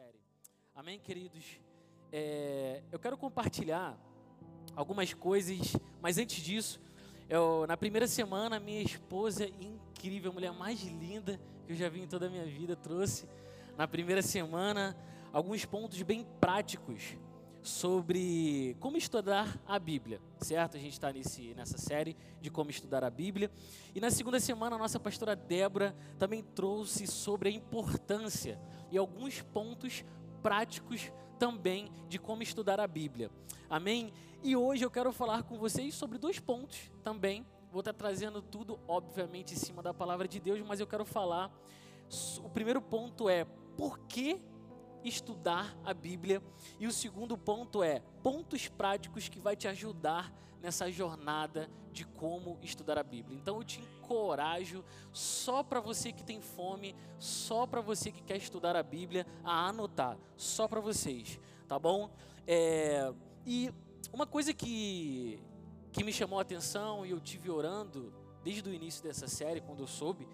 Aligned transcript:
série. 0.00 0.20
Amém, 0.74 0.98
queridos? 0.98 1.44
É, 2.10 2.82
eu 2.90 2.98
quero 2.98 3.18
compartilhar 3.18 3.98
algumas 4.74 5.12
coisas, 5.12 5.76
mas 6.00 6.16
antes 6.16 6.42
disso, 6.42 6.80
eu, 7.28 7.66
na 7.66 7.76
primeira 7.76 8.06
semana, 8.06 8.58
minha 8.58 8.80
esposa, 8.80 9.46
incrível, 9.60 10.30
a 10.30 10.34
mulher 10.34 10.52
mais 10.52 10.82
linda 10.84 11.38
que 11.66 11.72
eu 11.72 11.76
já 11.76 11.90
vi 11.90 12.00
em 12.00 12.06
toda 12.06 12.28
a 12.28 12.30
minha 12.30 12.46
vida, 12.46 12.74
trouxe 12.74 13.28
na 13.76 13.86
primeira 13.86 14.22
semana 14.22 14.96
alguns 15.34 15.66
pontos 15.66 16.00
bem 16.00 16.26
práticos 16.40 17.14
sobre 17.62 18.76
como 18.80 18.96
estudar 18.96 19.58
a 19.66 19.78
Bíblia, 19.78 20.20
certo? 20.38 20.76
A 20.76 20.80
gente 20.80 20.92
está 20.92 21.12
nessa 21.54 21.78
série 21.78 22.16
de 22.40 22.50
como 22.50 22.70
estudar 22.70 23.04
a 23.04 23.10
Bíblia. 23.10 23.50
E 23.94 24.00
na 24.00 24.10
segunda 24.10 24.40
semana, 24.40 24.76
a 24.76 24.78
nossa 24.78 24.98
pastora 24.98 25.36
Débora 25.36 25.94
também 26.18 26.42
trouxe 26.42 27.06
sobre 27.06 27.48
a 27.48 27.52
importância 27.52 28.58
e 28.90 28.96
alguns 28.96 29.42
pontos 29.42 30.04
práticos 30.42 31.12
também 31.38 31.90
de 32.08 32.18
como 32.18 32.42
estudar 32.42 32.80
a 32.80 32.86
Bíblia. 32.86 33.30
Amém? 33.68 34.12
E 34.42 34.56
hoje 34.56 34.84
eu 34.84 34.90
quero 34.90 35.12
falar 35.12 35.42
com 35.42 35.58
vocês 35.58 35.94
sobre 35.94 36.18
dois 36.18 36.38
pontos 36.38 36.90
também. 37.02 37.46
Vou 37.70 37.80
estar 37.80 37.92
trazendo 37.92 38.42
tudo, 38.42 38.80
obviamente, 38.88 39.54
em 39.54 39.56
cima 39.56 39.82
da 39.82 39.94
palavra 39.94 40.26
de 40.26 40.40
Deus, 40.40 40.60
mas 40.66 40.80
eu 40.80 40.86
quero 40.86 41.04
falar. 41.04 41.52
O 42.42 42.48
primeiro 42.48 42.82
ponto 42.82 43.28
é 43.28 43.44
por 43.76 43.98
que 44.00 44.40
estudar 45.04 45.76
a 45.84 45.94
Bíblia. 45.94 46.42
E 46.78 46.86
o 46.86 46.92
segundo 46.92 47.36
ponto 47.36 47.82
é 47.82 48.02
pontos 48.22 48.68
práticos 48.68 49.28
que 49.28 49.40
vai 49.40 49.56
te 49.56 49.68
ajudar 49.68 50.32
nessa 50.62 50.90
jornada 50.90 51.70
de 51.92 52.04
como 52.04 52.58
estudar 52.62 52.98
a 52.98 53.02
Bíblia. 53.02 53.38
Então 53.38 53.56
eu 53.56 53.64
te 53.64 53.80
encorajo, 53.80 54.84
só 55.12 55.62
para 55.62 55.80
você 55.80 56.12
que 56.12 56.22
tem 56.22 56.40
fome, 56.40 56.94
só 57.18 57.66
para 57.66 57.80
você 57.80 58.12
que 58.12 58.22
quer 58.22 58.36
estudar 58.36 58.76
a 58.76 58.82
Bíblia, 58.82 59.26
a 59.42 59.68
anotar, 59.68 60.18
só 60.36 60.68
para 60.68 60.80
vocês, 60.80 61.40
tá 61.66 61.78
bom? 61.78 62.10
É, 62.46 63.12
e 63.46 63.72
uma 64.12 64.26
coisa 64.26 64.52
que, 64.52 65.42
que 65.92 66.04
me 66.04 66.12
chamou 66.12 66.38
a 66.38 66.42
atenção 66.42 67.04
e 67.06 67.10
eu 67.10 67.20
tive 67.20 67.50
orando 67.50 68.12
desde 68.42 68.68
o 68.68 68.72
início 68.72 69.02
dessa 69.02 69.28
série, 69.28 69.60
quando 69.60 69.80
eu 69.80 69.86
soube 69.86 70.26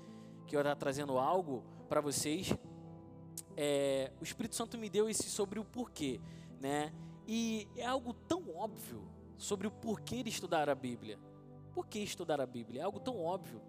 que 0.47 0.55
eu 0.55 0.61
estava 0.61 0.77
trazendo 0.77 1.19
algo 1.19 1.65
para 1.89 2.01
vocês, 2.01 2.55
é, 3.57 4.13
o 4.21 4.25
Espírito 4.25 4.55
Santo 4.55 4.77
me 4.77 4.91
deu 4.91 5.09
esse 5.09 5.31
sobre 5.31 5.59
o 5.59 5.65
porquê, 5.65 6.21
né? 6.61 6.93
E 7.27 7.67
é 7.77 7.87
algo 7.87 8.13
tão 8.13 8.55
óbvio 8.55 9.03
sobre 9.39 9.67
o 9.67 9.71
porquê 9.71 10.23
de 10.23 10.29
estudar 10.29 10.69
a 10.69 10.75
Bíblia. 10.75 11.19
Por 11.75 11.87
que 11.87 11.99
estudar 11.99 12.41
a 12.41 12.47
Bíblia? 12.47 12.83
É 12.83 12.85
algo 12.85 13.01
tão 13.01 13.19
óbvio. 13.19 13.61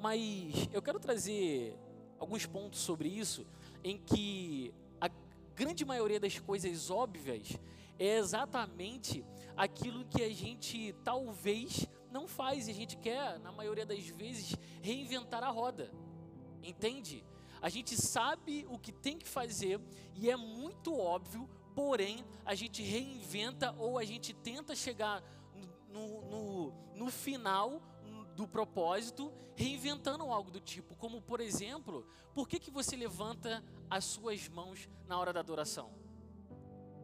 Mas 0.00 0.68
eu 0.72 0.80
quero 0.80 0.98
trazer 0.98 1.78
alguns 2.18 2.46
pontos 2.46 2.80
sobre 2.80 3.08
isso, 3.08 3.46
em 3.84 3.98
que 3.98 4.72
a 5.00 5.10
grande 5.54 5.84
maioria 5.84 6.18
das 6.18 6.38
coisas 6.38 6.90
óbvias 6.90 7.58
é 7.98 8.16
exatamente 8.16 9.24
aquilo 9.56 10.04
que 10.04 10.22
a 10.22 10.30
gente 10.30 10.92
talvez 11.04 11.86
não 12.10 12.28
faz 12.28 12.68
e 12.68 12.70
a 12.70 12.74
gente 12.74 12.96
quer, 12.96 13.38
na 13.40 13.52
maioria 13.52 13.86
das 13.86 14.06
vezes, 14.08 14.56
reinventar 14.82 15.42
a 15.42 15.50
roda. 15.50 15.90
Entende? 16.62 17.24
A 17.62 17.68
gente 17.68 17.96
sabe 17.96 18.66
o 18.68 18.76
que 18.76 18.90
tem 18.90 19.16
que 19.16 19.28
fazer 19.28 19.80
e 20.16 20.28
é 20.28 20.36
muito 20.36 20.98
óbvio, 20.98 21.48
porém 21.76 22.24
a 22.44 22.56
gente 22.56 22.82
reinventa 22.82 23.72
ou 23.78 23.98
a 23.98 24.04
gente 24.04 24.34
tenta 24.34 24.74
chegar 24.74 25.22
no, 25.88 26.22
no, 26.22 26.72
no 26.96 27.10
final 27.10 27.80
do 28.34 28.48
propósito, 28.48 29.32
reinventando 29.54 30.24
algo 30.24 30.50
do 30.50 30.58
tipo, 30.58 30.96
como 30.96 31.22
por 31.22 31.40
exemplo, 31.40 32.04
por 32.34 32.48
que, 32.48 32.58
que 32.58 32.70
você 32.70 32.96
levanta 32.96 33.62
as 33.88 34.06
suas 34.06 34.48
mãos 34.48 34.88
na 35.06 35.16
hora 35.16 35.32
da 35.32 35.38
adoração? 35.38 35.92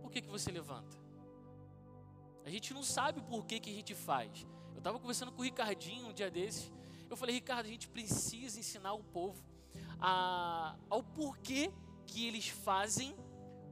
Por 0.03 0.11
que, 0.11 0.23
que 0.23 0.29
você 0.29 0.51
levanta? 0.51 0.97
A 2.45 2.51
gente 2.51 2.75
não 2.75 2.83
sabe 2.83 3.21
por 3.21 3.45
que, 3.45 3.61
que 3.61 3.71
a 3.71 3.75
gente 3.75 3.95
faz. 3.95 4.45
Eu 4.73 4.79
estava 4.79 4.99
conversando 4.99 5.31
com 5.31 5.41
o 5.41 5.45
Ricardinho 5.45 6.09
um 6.09 6.13
dia 6.13 6.31
desses. 6.31 6.73
Eu 7.09 7.17
falei, 7.17 7.35
Ricardo, 7.35 7.67
a 7.67 7.69
gente 7.69 7.89
precisa 7.89 8.59
ensinar 8.59 8.95
o 8.95 9.05
povo 9.05 9.45
a, 10.01 10.77
ao 10.89 11.03
porquê 11.03 11.73
que 12.07 12.27
eles 12.27 12.49
fazem 12.49 13.15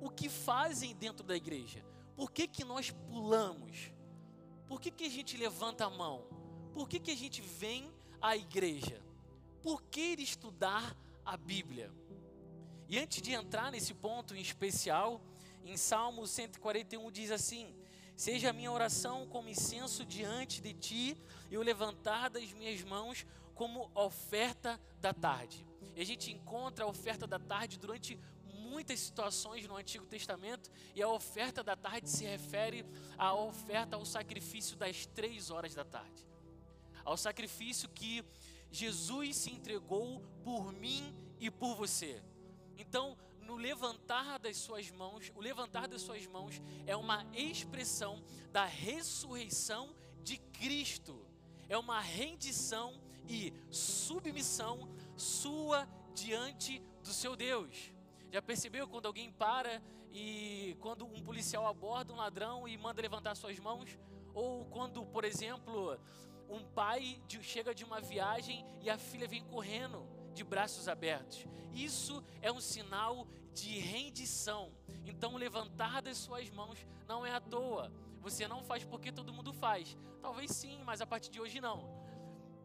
o 0.00 0.10
que 0.10 0.28
fazem 0.28 0.94
dentro 0.94 1.24
da 1.24 1.36
igreja. 1.36 1.84
Por 2.14 2.30
que, 2.30 2.46
que 2.46 2.64
nós 2.64 2.90
pulamos? 2.90 3.92
Por 4.66 4.80
que, 4.80 4.90
que 4.90 5.04
a 5.04 5.10
gente 5.10 5.36
levanta 5.36 5.86
a 5.86 5.90
mão? 5.90 6.26
Por 6.74 6.88
que, 6.88 6.98
que 6.98 7.10
a 7.10 7.16
gente 7.16 7.40
vem 7.40 7.90
à 8.20 8.36
igreja? 8.36 9.02
Por 9.62 9.82
que 9.82 10.14
estudar 10.18 10.96
a 11.24 11.36
Bíblia? 11.36 11.92
E 12.88 12.98
antes 12.98 13.20
de 13.20 13.32
entrar 13.32 13.70
nesse 13.72 13.94
ponto 13.94 14.36
em 14.36 14.40
especial, 14.40 15.20
em 15.64 15.76
Salmo 15.76 16.26
141 16.26 17.10
diz 17.10 17.30
assim: 17.30 17.74
Seja 18.14 18.50
a 18.50 18.52
minha 18.52 18.70
oração 18.70 19.26
como 19.26 19.48
incenso 19.48 20.04
diante 20.04 20.60
de 20.60 20.72
ti 20.72 21.16
e 21.50 21.58
o 21.58 21.62
levantar 21.62 22.30
das 22.30 22.52
minhas 22.52 22.82
mãos 22.82 23.26
como 23.54 23.90
oferta 23.94 24.80
da 25.00 25.12
tarde. 25.12 25.66
E 25.96 26.02
a 26.02 26.04
gente 26.04 26.30
encontra 26.30 26.84
a 26.84 26.88
oferta 26.88 27.26
da 27.26 27.38
tarde 27.38 27.78
durante 27.78 28.20
muitas 28.44 29.00
situações 29.00 29.66
no 29.66 29.76
Antigo 29.76 30.04
Testamento, 30.04 30.70
e 30.94 31.02
a 31.02 31.08
oferta 31.08 31.62
da 31.64 31.74
tarde 31.74 32.10
se 32.10 32.24
refere 32.24 32.84
à 33.16 33.32
oferta 33.32 33.96
ao 33.96 34.04
sacrifício 34.04 34.76
das 34.76 35.06
três 35.06 35.50
horas 35.50 35.74
da 35.74 35.84
tarde, 35.84 36.26
ao 37.02 37.16
sacrifício 37.16 37.88
que 37.88 38.22
Jesus 38.70 39.36
se 39.36 39.50
entregou 39.50 40.20
por 40.44 40.70
mim 40.72 41.14
e 41.40 41.50
por 41.50 41.74
você. 41.74 42.22
Então, 42.76 43.16
no 43.40 43.54
levantar 43.54 44.38
das 44.38 44.58
suas 44.58 44.90
mãos, 44.90 45.32
o 45.34 45.40
levantar 45.40 45.88
das 45.88 46.02
suas 46.02 46.26
mãos 46.26 46.60
é 46.86 46.94
uma 46.94 47.24
expressão 47.32 48.22
da 48.52 48.66
ressurreição 48.66 49.94
de 50.22 50.36
Cristo, 50.36 51.24
é 51.68 51.78
uma 51.78 52.00
rendição 52.00 53.00
e 53.28 53.52
submissão 53.70 54.88
sua 55.16 55.88
diante 56.14 56.82
do 57.02 57.12
seu 57.12 57.36
Deus. 57.36 57.92
Já 58.30 58.42
percebeu 58.42 58.88
quando 58.88 59.06
alguém 59.06 59.30
para 59.30 59.82
e 60.10 60.76
quando 60.80 61.04
um 61.04 61.20
policial 61.22 61.66
aborda 61.66 62.12
um 62.12 62.16
ladrão 62.16 62.66
e 62.66 62.76
manda 62.76 63.02
levantar 63.02 63.34
suas 63.34 63.58
mãos? 63.58 63.98
Ou 64.34 64.64
quando, 64.66 65.04
por 65.06 65.24
exemplo, 65.24 65.98
um 66.48 66.62
pai 66.64 67.20
chega 67.40 67.74
de 67.74 67.84
uma 67.84 68.00
viagem 68.00 68.64
e 68.80 68.90
a 68.90 68.98
filha 68.98 69.26
vem 69.26 69.44
correndo 69.44 70.06
de 70.34 70.44
braços 70.44 70.88
abertos. 70.88 71.46
Isso 71.72 72.22
é 72.40 72.52
um 72.52 72.60
sinal 72.60 73.26
de 73.52 73.78
rendição. 73.78 74.72
Então, 75.04 75.36
levantar 75.36 76.02
das 76.02 76.18
suas 76.18 76.50
mãos 76.50 76.86
não 77.06 77.24
é 77.24 77.32
à 77.32 77.40
toa. 77.40 77.92
Você 78.20 78.46
não 78.46 78.62
faz 78.62 78.84
porque 78.84 79.12
todo 79.12 79.32
mundo 79.32 79.52
faz. 79.52 79.96
Talvez 80.20 80.50
sim, 80.50 80.82
mas 80.84 81.00
a 81.00 81.06
partir 81.06 81.30
de 81.30 81.40
hoje 81.40 81.60
não. 81.60 81.88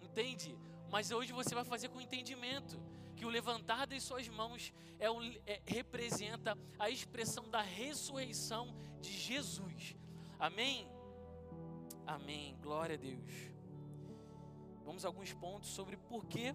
Entende? 0.01 0.57
Mas 0.91 1.09
hoje 1.09 1.31
você 1.31 1.55
vai 1.55 1.63
fazer 1.63 1.87
com 1.87 2.01
entendimento 2.01 2.77
que 3.15 3.25
o 3.25 3.29
levantar 3.29 3.87
das 3.87 4.03
suas 4.03 4.27
mãos 4.27 4.73
é, 4.99 5.05
é 5.45 5.61
representa 5.65 6.57
a 6.77 6.89
expressão 6.89 7.49
da 7.49 7.61
ressurreição 7.61 8.75
de 8.99 9.09
Jesus. 9.09 9.95
Amém? 10.37 10.85
Amém. 12.05 12.57
Glória 12.61 12.95
a 12.95 12.97
Deus. 12.97 13.31
Vamos 14.83 15.05
a 15.05 15.07
alguns 15.07 15.31
pontos 15.33 15.69
sobre 15.69 15.95
por 15.95 16.25
que. 16.25 16.53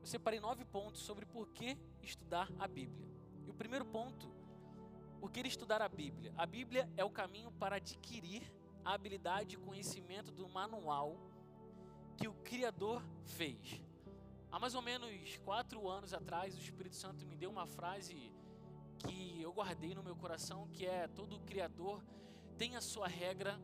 Eu 0.00 0.06
separei 0.06 0.38
nove 0.38 0.64
pontos 0.64 1.00
sobre 1.00 1.26
por 1.26 1.48
que 1.48 1.76
estudar 2.00 2.48
a 2.60 2.68
Bíblia. 2.68 3.08
E 3.44 3.50
o 3.50 3.54
primeiro 3.54 3.84
ponto, 3.84 4.30
por 5.18 5.32
que 5.32 5.40
estudar 5.40 5.82
a 5.82 5.88
Bíblia? 5.88 6.32
A 6.36 6.46
Bíblia 6.46 6.88
é 6.96 7.04
o 7.04 7.10
caminho 7.10 7.50
para 7.50 7.76
adquirir 7.76 8.42
a 8.84 8.92
habilidade 8.92 9.56
e 9.56 9.58
conhecimento 9.58 10.30
do 10.30 10.48
manual 10.48 11.18
que 12.16 12.28
o 12.28 12.34
Criador 12.44 13.02
fez. 13.24 13.82
Há 14.50 14.58
mais 14.58 14.74
ou 14.74 14.82
menos 14.82 15.36
quatro 15.44 15.88
anos 15.88 16.14
atrás, 16.14 16.54
o 16.54 16.60
Espírito 16.60 16.96
Santo 16.96 17.26
me 17.26 17.36
deu 17.36 17.50
uma 17.50 17.66
frase 17.66 18.32
que 18.98 19.40
eu 19.42 19.52
guardei 19.52 19.94
no 19.94 20.02
meu 20.02 20.14
coração, 20.14 20.68
que 20.72 20.86
é 20.86 21.08
todo 21.08 21.40
Criador 21.40 22.02
tem 22.56 22.76
a 22.76 22.80
sua 22.80 23.08
regra 23.08 23.60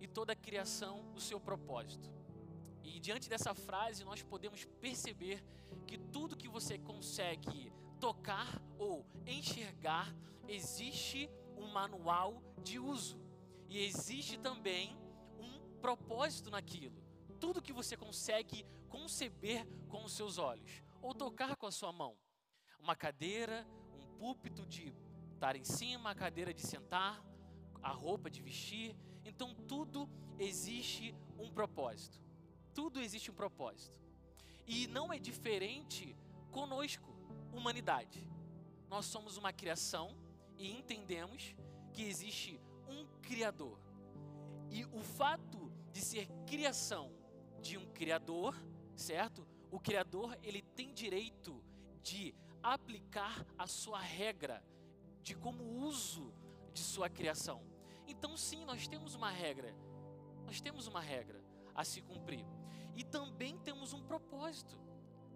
e 0.00 0.08
toda 0.08 0.34
criação 0.34 1.04
o 1.14 1.20
seu 1.20 1.38
propósito. 1.38 2.10
E 2.82 2.98
diante 2.98 3.28
dessa 3.28 3.54
frase, 3.54 4.04
nós 4.04 4.22
podemos 4.22 4.64
perceber 4.80 5.42
que 5.86 5.96
tudo 5.96 6.36
que 6.36 6.48
você 6.48 6.78
consegue 6.78 7.72
tocar 8.00 8.60
ou 8.76 9.06
enxergar, 9.26 10.14
existe 10.48 11.30
um 11.56 11.68
manual 11.68 12.42
de 12.62 12.78
uso. 12.78 13.18
E 13.68 13.78
existe 13.78 14.36
também 14.36 14.96
um 15.38 15.78
propósito 15.80 16.50
naquilo 16.50 17.03
tudo 17.44 17.60
que 17.60 17.74
você 17.74 17.94
consegue 17.94 18.64
conceber 18.88 19.66
com 19.90 20.02
os 20.02 20.14
seus 20.14 20.38
olhos 20.38 20.82
ou 21.02 21.14
tocar 21.14 21.54
com 21.56 21.66
a 21.66 21.70
sua 21.70 21.92
mão. 21.92 22.16
Uma 22.80 22.96
cadeira, 22.96 23.66
um 23.92 24.06
púlpito 24.16 24.64
de 24.64 24.94
estar 25.34 25.54
em 25.54 25.62
cima, 25.62 26.12
a 26.12 26.14
cadeira 26.14 26.54
de 26.54 26.62
sentar, 26.62 27.22
a 27.82 27.90
roupa 27.90 28.30
de 28.30 28.40
vestir. 28.40 28.96
Então 29.26 29.54
tudo 29.68 30.08
existe 30.38 31.14
um 31.38 31.50
propósito. 31.52 32.18
Tudo 32.72 32.98
existe 32.98 33.30
um 33.30 33.34
propósito. 33.34 34.00
E 34.66 34.86
não 34.86 35.12
é 35.12 35.18
diferente 35.18 36.16
conosco, 36.50 37.14
humanidade. 37.52 38.26
Nós 38.88 39.04
somos 39.04 39.36
uma 39.36 39.52
criação 39.52 40.16
e 40.56 40.70
entendemos 40.70 41.54
que 41.92 42.04
existe 42.04 42.58
um 42.88 43.06
Criador. 43.20 43.78
E 44.70 44.86
o 44.86 45.02
fato 45.02 45.70
de 45.92 46.00
ser 46.00 46.26
criação 46.46 47.12
de 47.64 47.78
um 47.78 47.86
Criador, 47.86 48.54
certo? 48.94 49.48
O 49.70 49.80
Criador 49.80 50.38
ele 50.42 50.60
tem 50.60 50.92
direito 50.92 51.64
de 52.02 52.34
aplicar 52.62 53.42
a 53.56 53.66
sua 53.66 53.98
regra 53.98 54.62
de 55.22 55.34
como 55.34 55.64
uso 55.64 56.30
de 56.74 56.80
sua 56.80 57.08
criação. 57.08 57.62
Então, 58.06 58.36
sim, 58.36 58.66
nós 58.66 58.86
temos 58.86 59.14
uma 59.14 59.30
regra. 59.30 59.74
Nós 60.44 60.60
temos 60.60 60.86
uma 60.86 61.00
regra 61.00 61.42
a 61.74 61.84
se 61.84 62.02
cumprir. 62.02 62.44
E 62.94 63.02
também 63.02 63.58
temos 63.60 63.94
um 63.94 64.02
propósito. 64.02 64.78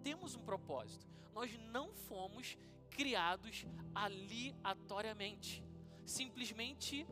Temos 0.03 0.35
um 0.35 0.43
propósito. 0.43 1.07
Nós 1.33 1.57
não 1.71 1.95
fomos 1.95 2.55
criados 2.91 3.65
aleatoriamente, 3.95 5.63
simplesmente 6.05 7.07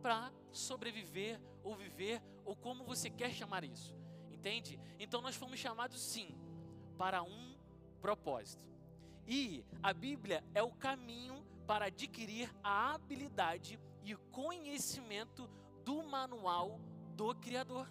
para 0.00 0.32
sobreviver 0.50 1.38
ou 1.62 1.76
viver 1.76 2.22
ou 2.46 2.56
como 2.56 2.82
você 2.82 3.10
quer 3.10 3.30
chamar 3.30 3.62
isso. 3.62 3.94
Entende? 4.44 4.78
Então 5.00 5.22
nós 5.22 5.34
fomos 5.34 5.58
chamados 5.58 5.98
sim 5.98 6.28
para 6.98 7.22
um 7.22 7.56
propósito. 8.02 8.62
E 9.26 9.64
a 9.82 9.90
Bíblia 9.94 10.44
é 10.52 10.62
o 10.62 10.70
caminho 10.70 11.42
para 11.66 11.86
adquirir 11.86 12.54
a 12.62 12.92
habilidade 12.92 13.80
e 14.04 14.14
conhecimento 14.30 15.48
do 15.82 16.02
manual 16.02 16.78
do 17.16 17.34
Criador. 17.36 17.90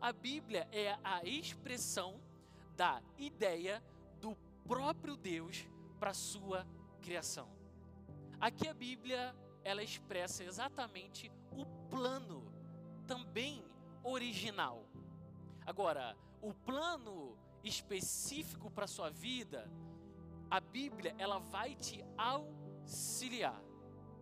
A 0.00 0.12
Bíblia 0.12 0.68
é 0.70 0.96
a 1.02 1.24
expressão 1.24 2.20
da 2.76 3.02
ideia 3.18 3.82
do 4.20 4.36
próprio 4.68 5.16
Deus 5.16 5.66
para 5.98 6.14
sua 6.14 6.64
criação. 7.02 7.50
Aqui 8.40 8.68
a 8.68 8.74
Bíblia 8.74 9.34
ela 9.64 9.82
expressa 9.82 10.44
exatamente 10.44 11.28
o 11.50 11.66
plano 11.90 12.52
também 13.04 13.64
original. 14.04 14.85
Agora, 15.66 16.16
o 16.40 16.54
plano 16.54 17.36
específico 17.64 18.70
para 18.70 18.84
a 18.84 18.88
sua 18.88 19.10
vida, 19.10 19.68
a 20.48 20.60
Bíblia 20.60 21.14
ela 21.18 21.38
vai 21.38 21.74
te 21.74 22.04
auxiliar 22.16 23.60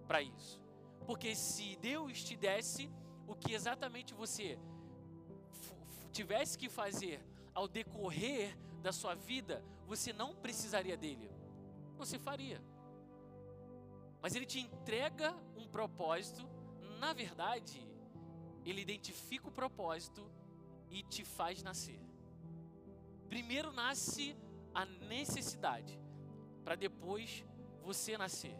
para 0.06 0.22
isso. 0.22 0.60
Porque 1.06 1.34
se 1.34 1.76
Deus 1.76 2.24
te 2.24 2.34
desse 2.34 2.90
o 3.26 3.34
que 3.34 3.52
exatamente 3.52 4.14
você 4.14 4.58
tivesse 6.12 6.56
que 6.56 6.68
fazer 6.68 7.22
ao 7.54 7.68
decorrer 7.68 8.56
da 8.80 8.92
sua 8.92 9.14
vida, 9.14 9.62
você 9.86 10.12
não 10.12 10.34
precisaria 10.34 10.96
dele. 10.96 11.30
Você 11.98 12.18
faria. 12.18 12.62
Mas 14.22 14.34
ele 14.34 14.46
te 14.46 14.60
entrega 14.60 15.36
um 15.56 15.68
propósito, 15.68 16.48
na 16.98 17.12
verdade, 17.12 17.86
ele 18.64 18.80
identifica 18.80 19.48
o 19.48 19.52
propósito 19.52 20.26
e 20.90 21.02
te 21.02 21.24
faz 21.24 21.62
nascer. 21.62 22.00
Primeiro 23.28 23.72
nasce 23.72 24.36
a 24.74 24.84
necessidade, 24.84 25.98
para 26.64 26.74
depois 26.74 27.44
você 27.82 28.16
nascer. 28.16 28.56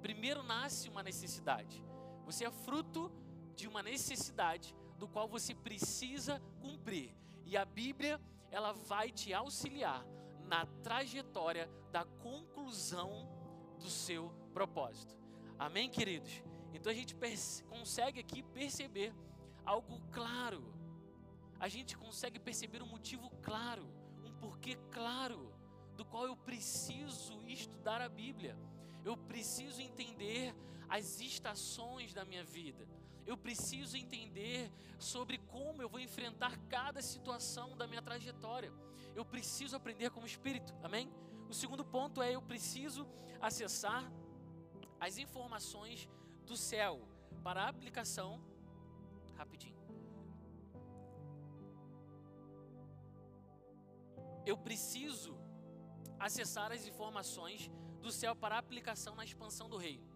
Primeiro 0.00 0.42
nasce 0.42 0.88
uma 0.88 1.02
necessidade. 1.02 1.84
Você 2.24 2.44
é 2.44 2.50
fruto 2.50 3.12
de 3.54 3.68
uma 3.68 3.82
necessidade 3.82 4.74
do 4.98 5.08
qual 5.08 5.28
você 5.28 5.54
precisa 5.54 6.40
cumprir. 6.60 7.14
E 7.44 7.56
a 7.56 7.64
Bíblia, 7.64 8.20
ela 8.50 8.72
vai 8.72 9.10
te 9.10 9.32
auxiliar 9.32 10.04
na 10.46 10.66
trajetória 10.82 11.68
da 11.90 12.04
conclusão 12.04 13.28
do 13.78 13.88
seu 13.88 14.30
propósito. 14.52 15.16
Amém, 15.58 15.88
queridos? 15.88 16.42
Então 16.72 16.90
a 16.90 16.94
gente 16.94 17.14
consegue 17.68 18.20
aqui 18.20 18.42
perceber 18.42 19.14
algo 19.64 20.00
claro. 20.10 20.62
A 21.62 21.68
gente 21.68 21.96
consegue 21.96 22.40
perceber 22.40 22.82
um 22.82 22.88
motivo 22.88 23.30
claro, 23.40 23.86
um 24.24 24.32
porquê 24.32 24.76
claro, 24.90 25.54
do 25.96 26.04
qual 26.04 26.26
eu 26.26 26.36
preciso 26.36 27.40
estudar 27.46 28.00
a 28.00 28.08
Bíblia. 28.08 28.58
Eu 29.04 29.16
preciso 29.16 29.80
entender 29.80 30.52
as 30.88 31.20
estações 31.20 32.12
da 32.12 32.24
minha 32.24 32.42
vida. 32.42 32.84
Eu 33.24 33.36
preciso 33.36 33.96
entender 33.96 34.72
sobre 34.98 35.38
como 35.38 35.80
eu 35.80 35.88
vou 35.88 36.00
enfrentar 36.00 36.58
cada 36.68 37.00
situação 37.00 37.76
da 37.76 37.86
minha 37.86 38.02
trajetória. 38.02 38.72
Eu 39.14 39.24
preciso 39.24 39.76
aprender 39.76 40.10
como 40.10 40.26
espírito, 40.26 40.74
amém? 40.82 41.08
O 41.48 41.54
segundo 41.54 41.84
ponto 41.84 42.20
é 42.20 42.32
eu 42.32 42.42
preciso 42.42 43.06
acessar 43.40 44.10
as 44.98 45.16
informações 45.16 46.08
do 46.44 46.56
céu 46.56 47.06
para 47.44 47.68
aplicação 47.68 48.42
rapidinho. 49.36 49.81
Eu 54.44 54.56
preciso 54.56 55.38
acessar 56.18 56.72
as 56.72 56.86
informações 56.86 57.70
do 58.00 58.10
céu 58.10 58.34
para 58.34 58.58
aplicação 58.58 59.14
na 59.14 59.24
expansão 59.24 59.68
do 59.68 59.76
reino. 59.76 60.10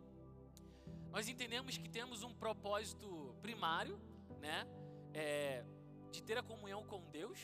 Nós 1.11 1.29
entendemos 1.29 1.79
que 1.79 1.89
temos 1.89 2.23
um 2.23 2.35
propósito 2.35 3.35
primário, 3.41 3.99
né? 4.41 4.67
É, 5.15 5.65
de 6.11 6.23
ter 6.23 6.37
a 6.37 6.43
comunhão 6.43 6.85
com 6.85 7.01
Deus, 7.11 7.39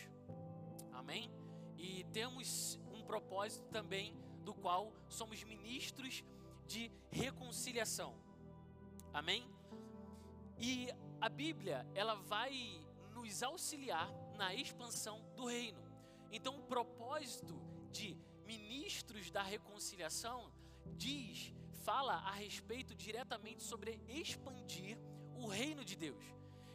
amém? 0.93 1.31
E 1.76 2.05
temos 2.12 2.79
um 2.93 3.02
propósito 3.02 3.67
também 3.69 4.14
do 4.44 4.52
qual 4.55 4.93
somos 5.08 5.43
ministros 5.44 6.25
de 6.67 6.90
reconciliação, 7.11 8.14
amém? 9.12 9.49
E 10.58 10.88
a 11.20 11.28
Bíblia, 11.28 11.87
ela 11.94 12.14
vai 12.14 12.52
nos 13.14 13.43
auxiliar 13.43 14.11
na 14.37 14.55
expansão 14.55 15.25
do 15.37 15.46
reino. 15.46 15.92
Então, 16.32 16.58
o 16.58 16.62
propósito 16.62 17.55
de 17.90 18.17
ministros 18.46 19.31
da 19.31 19.43
reconciliação 19.43 20.50
diz, 20.96 21.52
fala 21.84 22.14
a 22.14 22.32
respeito 22.32 22.94
diretamente 22.94 23.62
sobre 23.62 24.00
expandir 24.08 24.99
o 25.37 25.46
reino 25.46 25.84
de 25.84 25.94
Deus. 25.94 26.25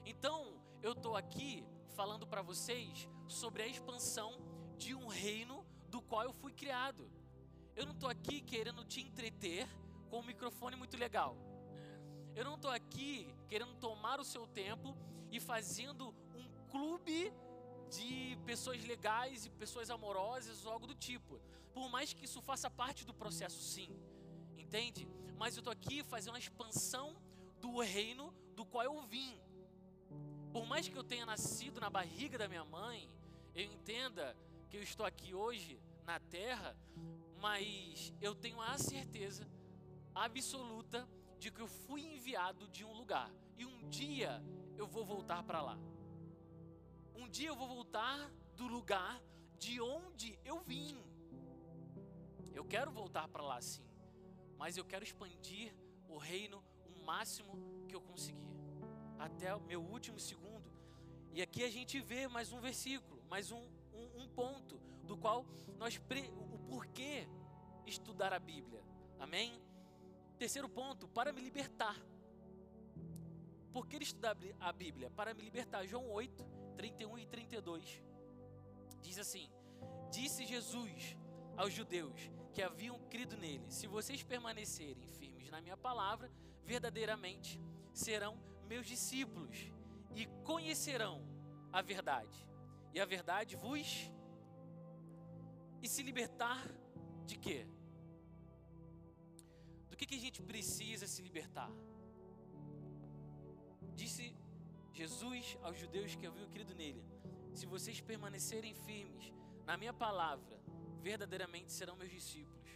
Então, 0.06 0.62
eu 0.84 0.92
estou 0.92 1.16
aqui 1.16 1.66
falando 1.96 2.28
para 2.28 2.44
vocês 2.44 3.10
sobre 3.28 3.64
a 3.64 3.68
expansão 3.68 4.40
de 4.78 4.94
um 4.94 5.08
reino 5.08 5.66
do 5.90 6.04
qual 6.04 6.24
eu 6.24 6.34
fui 6.34 6.54
criado. 6.54 7.12
Eu 7.76 7.86
não 7.86 7.94
estou 7.94 8.10
aqui 8.10 8.42
querendo 8.42 8.86
te 8.86 9.02
entreter 9.02 9.68
com 10.10 10.20
um 10.20 10.24
microfone 10.24 10.76
muito 10.76 10.96
legal. 10.96 11.36
Eu 12.36 12.46
não 12.46 12.56
estou 12.56 12.70
aqui 12.70 13.34
querendo 13.50 13.74
tomar 13.80 14.20
o 14.20 14.24
seu 14.24 14.46
tempo 14.46 14.96
e 15.32 15.40
fazendo 15.40 16.14
um 16.36 16.48
clube 16.70 17.34
de 17.90 18.38
pessoas 18.46 18.84
legais 18.84 19.46
e 19.46 19.50
pessoas 19.50 19.90
amorosas 19.90 20.66
ou 20.66 20.72
algo 20.72 20.88
do 20.88 20.96
tipo. 20.96 21.40
Por 21.74 21.90
mais 21.90 22.14
que 22.14 22.26
isso 22.26 22.42
faça 22.42 22.70
parte 22.70 23.06
do 23.06 23.14
processo, 23.14 23.62
sim. 23.62 23.90
Entende? 24.58 25.08
Mas 25.38 25.56
eu 25.56 25.62
estou 25.62 25.72
aqui 25.72 26.04
fazendo 26.04 26.36
a 26.36 26.40
expansão 26.40 27.16
do 27.60 27.80
reino 27.80 28.34
do 28.56 28.66
qual 28.66 28.84
eu 28.84 29.02
vim. 29.04 29.40
Por 30.52 30.66
mais 30.66 30.88
que 30.88 30.98
eu 30.98 31.04
tenha 31.04 31.26
nascido 31.26 31.80
na 31.80 31.90
barriga 31.90 32.38
da 32.38 32.48
minha 32.48 32.66
mãe, 32.66 33.10
eu 33.54 33.64
entenda 33.64 34.36
que 34.70 34.78
eu 34.78 34.84
estou 34.84 35.06
aqui 35.06 35.34
hoje 35.34 35.80
na 36.04 36.20
terra, 36.20 36.76
mas 37.40 38.14
eu 38.22 38.34
tenho 38.34 38.60
a 38.62 38.78
certeza 38.78 39.48
absoluta 40.14 41.08
de 41.40 41.52
que 41.52 41.62
eu 41.62 41.68
fui 41.68 42.02
enviado 42.02 42.68
de 42.70 42.84
um 42.84 42.94
lugar 42.94 43.32
e 43.58 43.66
um 43.66 43.90
dia 43.90 44.44
eu 44.76 44.88
vou 44.88 45.06
voltar 45.06 45.44
para 45.44 45.62
lá. 45.62 45.78
Um 47.18 47.28
dia 47.28 47.50
eu 47.50 47.56
vou 47.56 47.68
voltar 47.68 48.32
do 48.56 48.68
lugar 48.68 49.20
de 49.58 49.82
onde 49.82 50.40
eu 50.46 50.60
vim. 50.60 51.04
Eu 52.54 52.64
quero 52.64 52.92
voltar 52.92 53.28
para 53.28 53.42
lá 53.42 53.60
sim, 53.60 53.84
mas 54.56 54.78
eu 54.78 54.86
quero 54.86 55.04
expandir 55.04 55.76
o 56.08 56.18
reino 56.18 56.64
o 56.86 57.04
máximo 57.04 57.86
que 57.88 57.96
eu 57.96 58.02
conseguir, 58.02 58.54
até 59.18 59.56
o 59.56 59.60
meu 59.62 59.82
último 59.82 60.20
segundo. 60.20 60.72
E 61.34 61.42
aqui 61.42 61.64
a 61.64 61.72
gente 61.72 62.00
vê 62.00 62.28
mais 62.28 62.54
um 62.54 62.60
versículo, 62.60 63.24
mais 63.28 63.52
um, 63.52 63.64
um, 63.94 64.22
um 64.22 64.30
ponto, 64.30 64.80
do 65.04 65.18
qual 65.18 65.44
nós, 65.80 66.00
o 66.36 66.60
porquê 66.70 67.28
estudar 67.86 68.32
a 68.32 68.40
Bíblia, 68.40 68.84
amém? 69.20 69.60
Terceiro 70.38 70.70
ponto, 70.70 71.08
para 71.08 71.34
me 71.34 71.42
libertar. 71.42 71.96
Por 73.74 73.88
que 73.88 73.98
estudar 73.98 74.38
a 74.60 74.72
Bíblia? 74.72 75.10
Para 75.12 75.34
me 75.34 75.42
libertar. 75.42 75.86
João 75.86 76.10
8, 76.12 76.57
31 76.78 77.18
e 77.18 77.26
32. 77.26 78.04
Diz 79.02 79.18
assim: 79.18 79.50
Disse 80.12 80.46
Jesus 80.46 81.18
aos 81.58 81.74
judeus 81.74 82.30
que 82.54 82.62
haviam 82.62 83.00
crido 83.10 83.36
nele: 83.36 83.70
Se 83.70 83.88
vocês 83.88 84.24
permanecerem 84.24 85.08
firmes 85.20 85.50
na 85.50 85.60
minha 85.60 85.76
palavra, 85.76 86.32
verdadeiramente 86.64 87.60
serão 87.94 88.38
meus 88.68 88.86
discípulos 88.86 89.72
e 90.16 90.26
conhecerão 90.44 91.22
a 91.72 91.82
verdade. 91.82 92.48
E 92.94 93.00
a 93.00 93.06
verdade 93.06 93.56
vos 93.56 94.12
e 95.82 95.88
se 95.88 96.02
libertar 96.04 96.64
de 97.26 97.38
quê? 97.38 97.68
Do 99.90 99.98
que, 99.98 100.06
que 100.06 100.16
a 100.16 100.20
gente 100.20 100.42
precisa 100.42 101.08
se 101.08 101.22
libertar? 101.22 101.72
Disse 103.96 104.36
Jesus 104.98 105.56
aos 105.62 105.78
judeus 105.78 106.16
que 106.16 106.26
haviam 106.26 106.50
crido 106.50 106.74
nele: 106.74 107.04
Se 107.54 107.68
vocês 107.68 108.02
permanecerem 108.02 108.74
firmes 108.74 109.32
na 109.64 109.78
minha 109.78 109.94
palavra, 109.94 110.60
verdadeiramente 111.04 111.72
serão 111.72 111.96
meus 111.96 112.10
discípulos 112.10 112.72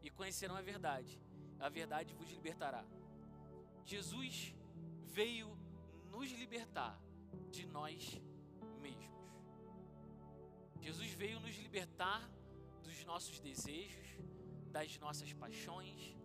e 0.00 0.10
conhecerão 0.10 0.54
a 0.54 0.62
verdade. 0.62 1.20
A 1.58 1.68
verdade 1.68 2.14
vos 2.14 2.30
libertará. 2.30 2.84
Jesus 3.84 4.54
veio 5.06 5.58
nos 6.12 6.30
libertar 6.30 7.00
de 7.50 7.66
nós 7.66 8.20
mesmos. 8.80 9.26
Jesus 10.80 11.10
veio 11.14 11.40
nos 11.40 11.56
libertar 11.56 12.30
dos 12.84 13.04
nossos 13.04 13.40
desejos, 13.40 14.06
das 14.70 14.96
nossas 14.98 15.32
paixões, 15.32 16.16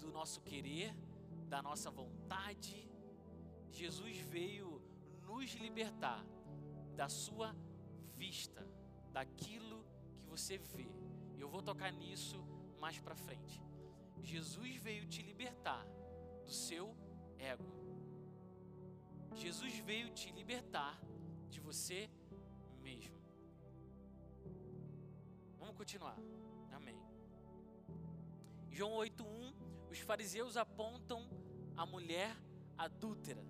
do 0.00 0.10
nosso 0.10 0.40
querer, 0.40 0.92
da 1.48 1.62
nossa 1.62 1.88
vontade. 1.88 2.87
Jesus 3.70 4.16
veio 4.18 4.82
nos 5.26 5.52
libertar 5.54 6.24
da 6.96 7.08
sua 7.08 7.54
vista, 8.14 8.66
daquilo 9.12 9.84
que 10.16 10.24
você 10.24 10.58
vê. 10.58 10.90
Eu 11.36 11.48
vou 11.48 11.62
tocar 11.62 11.92
nisso 11.92 12.44
mais 12.80 12.98
para 12.98 13.14
frente. 13.14 13.62
Jesus 14.22 14.76
veio 14.76 15.06
te 15.06 15.22
libertar 15.22 15.86
do 16.44 16.52
seu 16.52 16.96
ego. 17.38 17.64
Jesus 19.34 19.78
veio 19.78 20.10
te 20.10 20.30
libertar 20.32 21.00
de 21.48 21.60
você 21.60 22.10
mesmo. 22.80 23.16
Vamos 25.58 25.76
continuar. 25.76 26.18
Amém. 26.72 26.98
João 28.70 28.92
8:1, 28.94 29.54
os 29.90 29.98
fariseus 29.98 30.56
apontam 30.56 31.28
a 31.76 31.86
mulher 31.86 32.36
adúltera. 32.76 33.44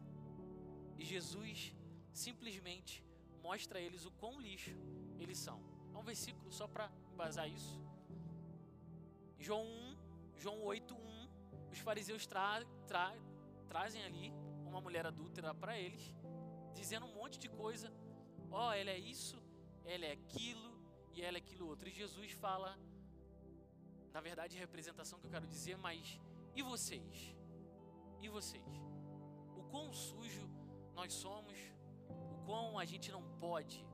E 0.98 1.04
Jesus 1.04 1.74
simplesmente 2.12 3.04
mostra 3.42 3.78
a 3.78 3.82
eles 3.82 4.04
o 4.04 4.10
quão 4.12 4.40
lixo 4.40 4.76
eles 5.18 5.38
são. 5.38 5.60
É 5.94 5.96
um 5.96 6.02
versículo 6.02 6.52
só 6.52 6.66
para 6.66 6.90
embasar 7.12 7.48
isso. 7.48 7.80
João 9.38 9.64
1, 9.64 9.96
João 10.36 10.58
8:1, 10.64 11.28
os 11.72 11.78
fariseus 11.78 12.26
tra, 12.26 12.64
tra, 12.86 13.14
trazem 13.68 14.02
ali 14.02 14.32
uma 14.66 14.80
mulher 14.80 15.06
adúltera 15.06 15.54
para 15.54 15.78
eles, 15.78 16.14
dizendo 16.74 17.06
um 17.06 17.14
monte 17.14 17.38
de 17.38 17.48
coisa. 17.48 17.92
Ó, 18.50 18.68
oh, 18.68 18.72
ela 18.72 18.90
é 18.90 18.98
isso, 18.98 19.40
ela 19.84 20.04
é 20.04 20.12
aquilo 20.12 20.70
e 21.12 21.22
ela 21.22 21.36
é 21.36 21.40
aquilo 21.40 21.66
outro. 21.66 21.88
E 21.88 21.92
Jesus 21.92 22.32
fala, 22.32 22.78
na 24.12 24.20
verdade, 24.20 24.56
representação 24.56 25.18
que 25.18 25.26
eu 25.26 25.30
quero 25.30 25.46
dizer, 25.46 25.76
mas 25.76 26.20
e 26.54 26.62
vocês? 26.62 27.34
E 28.20 28.28
vocês? 28.28 28.64
O 29.56 29.62
quão 29.70 29.92
sujo 29.92 30.48
nós 30.98 31.12
somos, 31.14 31.56
o 32.08 32.44
quão 32.44 32.76
a 32.76 32.84
gente 32.84 33.12
não 33.12 33.22
pode, 33.38 33.86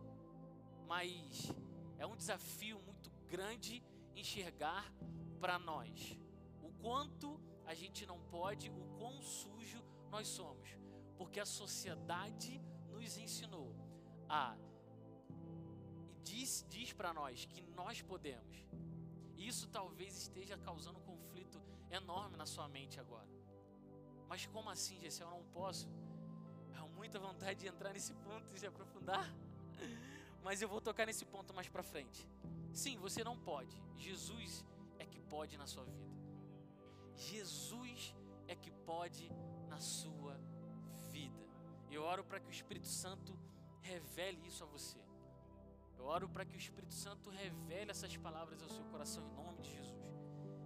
mas 0.86 1.52
é 1.98 2.06
um 2.06 2.16
desafio 2.16 2.80
muito 2.80 3.10
grande 3.28 3.82
enxergar 4.16 4.90
para 5.38 5.58
nós 5.58 6.18
o 6.62 6.70
quanto 6.84 7.38
a 7.66 7.74
gente 7.74 8.06
não 8.06 8.18
pode, 8.36 8.70
o 8.70 8.86
quão 8.98 9.20
sujo 9.20 9.84
nós 10.10 10.26
somos, 10.28 10.70
porque 11.18 11.38
a 11.38 11.44
sociedade 11.44 12.58
nos 12.88 13.18
ensinou 13.18 13.76
a 14.26 14.56
e 16.08 16.20
diz, 16.22 16.66
diz 16.70 16.94
para 16.94 17.12
nós 17.12 17.44
que 17.44 17.60
nós 17.80 18.00
podemos. 18.00 18.56
E 19.36 19.46
isso 19.46 19.68
talvez 19.68 20.16
esteja 20.16 20.56
causando 20.56 21.00
um 21.00 21.02
conflito 21.02 21.60
enorme 21.90 22.38
na 22.38 22.46
sua 22.46 22.66
mente 22.66 22.98
agora. 22.98 23.28
Mas 24.26 24.46
como 24.46 24.70
assim, 24.70 24.98
Jesse? 24.98 25.20
Eu 25.20 25.28
não 25.28 25.44
posso. 25.58 25.86
Muita 27.04 27.18
vontade 27.18 27.60
de 27.60 27.66
entrar 27.66 27.92
nesse 27.92 28.14
ponto 28.14 28.46
e 28.54 28.58
se 28.58 28.66
aprofundar. 28.66 29.30
Mas 30.42 30.62
eu 30.62 30.68
vou 30.70 30.80
tocar 30.80 31.04
nesse 31.04 31.26
ponto 31.26 31.52
mais 31.52 31.68
para 31.68 31.82
frente. 31.82 32.26
Sim, 32.72 32.96
você 32.96 33.22
não 33.22 33.36
pode. 33.36 33.76
Jesus 33.98 34.64
é 34.98 35.04
que 35.04 35.20
pode 35.20 35.58
na 35.58 35.66
sua 35.66 35.84
vida. 35.84 36.08
Jesus 37.14 38.16
é 38.48 38.56
que 38.56 38.70
pode 38.70 39.30
na 39.68 39.78
sua 39.80 40.34
vida. 41.12 41.44
Eu 41.90 42.02
oro 42.02 42.24
para 42.24 42.40
que 42.40 42.48
o 42.48 42.50
Espírito 42.50 42.88
Santo 42.88 43.38
revele 43.82 44.40
isso 44.46 44.64
a 44.64 44.66
você. 44.66 44.98
Eu 45.98 46.06
oro 46.06 46.26
para 46.26 46.46
que 46.46 46.56
o 46.56 46.62
Espírito 46.64 46.94
Santo 46.94 47.28
revele 47.28 47.90
essas 47.90 48.16
palavras 48.16 48.62
ao 48.62 48.70
seu 48.70 48.84
coração 48.84 49.22
em 49.26 49.34
nome 49.34 49.60
de 49.60 49.72
Jesus. 49.74 50.02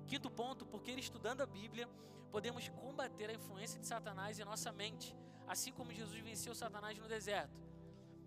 Quinto 0.07 0.31
ponto, 0.31 0.65
porque 0.65 0.93
estudando 0.93 1.41
a 1.41 1.47
Bíblia, 1.47 1.89
podemos 2.31 2.69
combater 2.69 3.29
a 3.29 3.35
influência 3.35 3.81
de 3.81 3.89
Satanás 3.89 4.39
em 4.39 4.45
nossa 4.45 4.71
mente, 4.71 5.17
assim 5.49 5.73
como 5.73 5.93
Jesus 5.93 6.21
venceu 6.21 6.55
Satanás 6.55 6.99
no 6.99 7.09
deserto. 7.09 7.59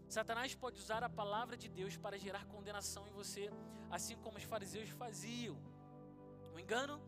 Satanás 0.10 0.54
pode 0.54 0.78
usar 0.78 1.04
a 1.04 1.10
palavra 1.10 1.56
de 1.56 1.70
Deus 1.70 1.96
para 1.96 2.18
gerar 2.18 2.46
condenação 2.46 3.08
em 3.08 3.12
você, 3.12 3.50
assim 3.90 4.18
como 4.18 4.38
os 4.38 4.44
fariseus 4.44 4.90
faziam. 4.90 5.58
O 6.54 6.60
engano 6.60 7.02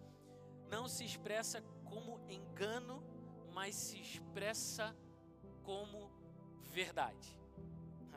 não 0.70 0.88
se 0.88 1.04
expressa 1.04 1.62
como 1.84 2.22
engano, 2.30 3.04
mas 3.52 3.76
se 3.76 4.00
expressa 4.00 4.96
como 5.64 6.10
verdade. 6.72 7.38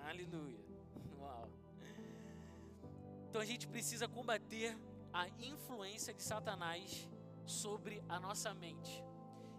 Aleluia. 0.05 0.65
Uau. 1.19 1.51
Então 3.29 3.41
a 3.41 3.45
gente 3.45 3.67
precisa 3.67 4.07
combater 4.07 4.79
a 5.13 5.29
influência 5.29 6.15
de 6.15 6.23
Satanás 6.23 7.09
sobre 7.45 8.03
a 8.09 8.21
nossa 8.21 8.55
mente. 8.55 9.05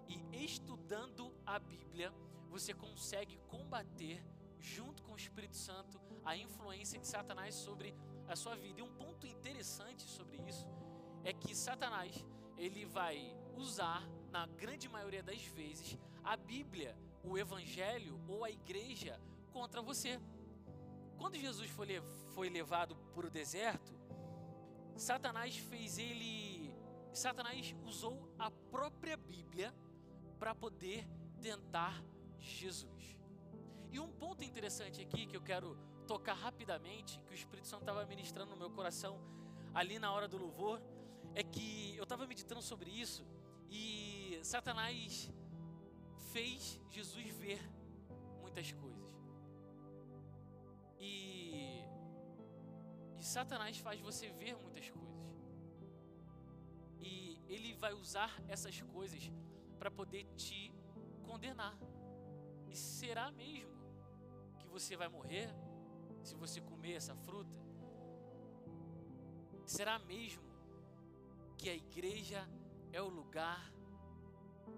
E 0.07 0.45
estudando 0.45 1.33
a 1.45 1.59
Bíblia, 1.59 2.13
você 2.47 2.73
consegue 2.73 3.37
combater, 3.47 4.23
junto 4.59 5.03
com 5.03 5.13
o 5.13 5.17
Espírito 5.17 5.55
Santo, 5.55 5.99
a 6.25 6.35
influência 6.35 6.99
de 6.99 7.07
Satanás 7.07 7.55
sobre 7.55 7.93
a 8.27 8.35
sua 8.35 8.55
vida. 8.55 8.79
E 8.79 8.83
um 8.83 8.93
ponto 8.93 9.27
interessante 9.27 10.03
sobre 10.03 10.37
isso 10.37 10.67
é 11.23 11.33
que 11.33 11.55
Satanás 11.55 12.25
ele 12.57 12.85
vai 12.85 13.35
usar, 13.55 14.07
na 14.31 14.45
grande 14.45 14.89
maioria 14.89 15.23
das 15.23 15.41
vezes, 15.41 15.97
a 16.23 16.35
Bíblia, 16.35 16.97
o 17.23 17.37
Evangelho 17.37 18.19
ou 18.27 18.43
a 18.43 18.51
igreja 18.51 19.19
contra 19.51 19.81
você. 19.81 20.19
Quando 21.17 21.37
Jesus 21.37 21.69
foi, 21.69 21.87
foi 22.33 22.49
levado 22.49 22.95
para 23.13 23.27
o 23.27 23.29
deserto, 23.29 23.97
Satanás 24.95 25.57
fez 25.57 25.97
ele. 25.97 26.75
Satanás 27.13 27.75
usou 27.83 28.31
a 28.37 28.51
própria 28.51 29.17
Bíblia 29.17 29.73
para 30.37 30.53
poder 30.53 31.07
tentar 31.41 32.03
Jesus. 32.39 33.17
E 33.91 33.99
um 33.99 34.11
ponto 34.11 34.43
interessante 34.43 35.01
aqui 35.01 35.25
que 35.25 35.35
eu 35.35 35.41
quero 35.41 35.77
tocar 36.07 36.33
rapidamente, 36.33 37.19
que 37.25 37.31
o 37.31 37.35
Espírito 37.35 37.67
Santo 37.67 37.81
estava 37.81 38.05
ministrando 38.05 38.51
no 38.51 38.57
meu 38.57 38.69
coração 38.69 39.19
ali 39.73 39.99
na 39.99 40.11
hora 40.11 40.27
do 40.27 40.37
louvor, 40.37 40.81
é 41.35 41.43
que 41.43 41.95
eu 41.95 42.03
estava 42.03 42.25
meditando 42.25 42.61
sobre 42.61 42.89
isso 42.89 43.25
e 43.69 44.39
Satanás 44.43 45.31
fez 46.31 46.79
Jesus 46.89 47.27
ver 47.35 47.61
muitas 48.41 48.71
coisas. 48.71 49.07
E, 50.99 51.83
e 53.17 53.23
Satanás 53.23 53.77
faz 53.77 53.99
você 53.99 54.29
ver 54.31 54.55
muitas 54.57 54.89
coisas. 54.89 55.07
E 56.99 57.39
ele 57.47 57.73
vai 57.75 57.93
usar 57.93 58.41
essas 58.47 58.81
coisas 58.81 59.31
para 59.77 59.91
poder 59.91 60.25
te 60.35 60.73
condenar. 61.23 61.77
E 62.69 62.75
será 62.75 63.31
mesmo 63.31 63.75
que 64.59 64.67
você 64.67 64.95
vai 64.95 65.07
morrer 65.07 65.49
se 66.23 66.35
você 66.35 66.59
comer 66.61 66.93
essa 66.93 67.15
fruta? 67.15 67.59
Será 69.65 69.99
mesmo 69.99 70.43
que 71.57 71.69
a 71.69 71.75
igreja 71.75 72.47
é 72.91 73.01
o 73.01 73.09
lugar 73.09 73.73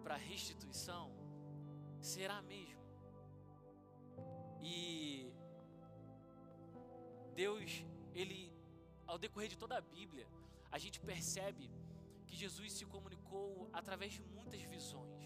para 0.03 0.15
restituição? 0.15 1.11
Será 1.99 2.41
mesmo? 2.41 2.79
E 4.61 5.31
Deus, 7.35 7.85
ele 8.13 8.51
ao 9.09 9.17
decorrer 9.17 9.49
de 9.49 9.57
toda 9.57 9.75
a 9.75 9.81
Bíblia, 9.81 10.27
a 10.71 10.77
gente 10.77 10.99
percebe 10.99 11.71
que 12.27 12.35
Jesus 12.35 12.73
se 12.73 12.85
comunicou 12.85 13.69
através 13.73 14.13
de 14.13 14.21
muitas 14.21 14.61
visões. 14.61 15.18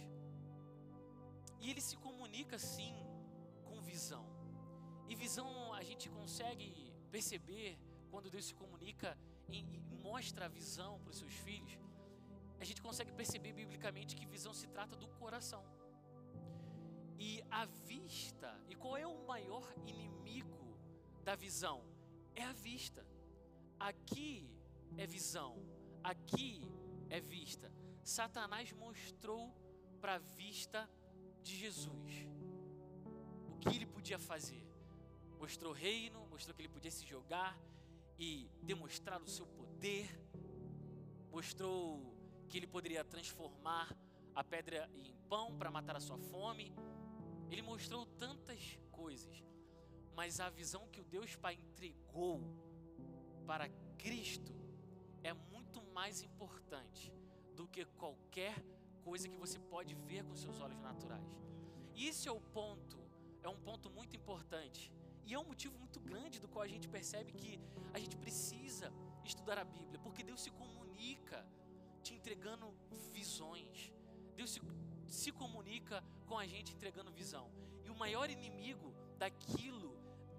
E 1.63 1.70
ele 1.72 1.82
se 1.89 1.96
comunica 2.05 2.58
sim 2.60 2.93
com 3.63 3.79
visão. 3.82 4.25
E 5.08 5.15
visão 5.15 5.74
a 5.74 5.82
gente 5.89 6.10
consegue 6.10 6.93
perceber 7.10 7.79
quando 8.12 8.29
Deus 8.29 8.46
se 8.50 8.55
comunica 8.62 9.17
e, 9.50 9.63
mostra 10.08 10.46
a 10.46 10.50
visão 10.50 11.00
para 11.00 11.12
os 11.12 11.17
seus 11.17 11.34
filhos, 11.46 11.79
a 12.60 12.65
gente 12.65 12.82
consegue 12.82 13.13
perceber 13.13 13.53
biblicamente 13.53 14.17
que 14.17 14.25
visão 14.25 14.53
se 14.53 14.67
trata 14.67 14.98
do 14.98 15.08
coração. 15.22 15.63
E 17.17 17.41
a 17.50 17.63
vista, 17.65 18.51
e 18.67 18.75
qual 18.75 18.98
é 18.98 19.08
o 19.08 19.25
maior 19.25 19.65
inimigo 19.88 20.77
da 21.24 21.36
visão? 21.36 21.82
É 22.36 22.43
a 22.43 22.51
vista. 22.51 23.05
Aqui 23.79 24.50
é 24.98 25.08
visão, 25.08 25.51
aqui 26.03 26.70
é 27.10 27.22
vista. 27.22 27.72
Satanás 28.03 28.74
mostrou 28.74 29.55
para 30.01 30.15
a 30.15 30.25
vista 30.41 30.89
de 31.44 31.56
Jesus 31.56 32.28
o 33.50 33.58
que 33.60 33.70
ele 33.70 33.86
podia 33.86 34.18
fazer. 34.18 34.66
Mostrou 35.40 35.74
reino, 35.74 36.26
mostrou 36.28 36.56
que 36.56 36.62
ele 36.62 36.70
podia 36.70 36.90
se 36.90 37.06
jogar 37.06 37.60
e 38.18 38.50
demonstrar 38.62 39.22
o 39.22 39.28
seu 39.28 39.46
poder, 39.46 40.10
mostrou 41.30 42.16
que 42.48 42.58
ele 42.58 42.68
poderia 42.68 43.04
transformar 43.04 43.94
a 44.34 44.44
pedra 44.44 44.90
em 44.96 45.14
pão 45.30 45.56
para 45.58 45.70
matar 45.70 45.96
a 45.96 46.00
sua 46.00 46.18
fome. 46.18 46.74
Ele 47.52 47.62
mostrou 47.62 48.06
tantas 48.06 48.80
coisas, 48.92 49.44
mas 50.16 50.40
a 50.40 50.50
visão 50.50 50.88
que 50.88 51.02
o 51.02 51.04
Deus 51.04 51.36
Pai 51.36 51.56
entregou 51.56 52.42
para 53.46 53.70
Cristo 53.98 54.56
é 55.22 55.34
muito 55.34 55.82
mais 55.94 56.22
importante 56.22 57.14
do 57.56 57.68
que 57.68 57.86
qualquer 57.86 58.56
coisa 59.08 59.28
que 59.32 59.38
você 59.46 59.60
pode 59.74 59.94
ver 60.10 60.24
com 60.28 60.36
seus 60.36 60.60
olhos 60.66 60.82
naturais. 60.90 61.34
Esse 62.10 62.28
é 62.28 62.32
o 62.32 62.42
ponto, 62.58 63.00
é 63.42 63.50
um 63.56 63.60
ponto 63.68 63.90
muito 63.90 64.16
importante. 64.16 64.92
E 65.26 65.34
é 65.34 65.40
um 65.40 65.46
motivo 65.52 65.78
muito 65.78 66.00
grande 66.00 66.40
do 66.44 66.48
qual 66.48 66.64
a 66.64 66.68
gente 66.68 66.88
percebe 66.88 67.32
que 67.32 67.60
a 67.94 68.00
gente 68.00 68.18
precisa 68.18 68.92
estudar 69.24 69.58
a 69.58 69.64
Bíblia, 69.64 70.00
porque 70.06 70.24
Deus 70.24 70.42
se 70.42 70.52
comunica 70.52 71.46
te 72.02 72.14
entregando 72.14 72.74
visões. 73.14 73.92
Deus 74.36 74.52
se, 74.52 74.62
se 75.08 75.32
comunica 75.32 76.04
com 76.28 76.38
a 76.38 76.46
gente 76.46 76.74
entregando 76.74 77.12
visão. 77.12 77.50
E 77.86 77.90
o 77.90 77.96
maior 77.96 78.30
inimigo 78.30 78.94
daquilo, 79.18 79.96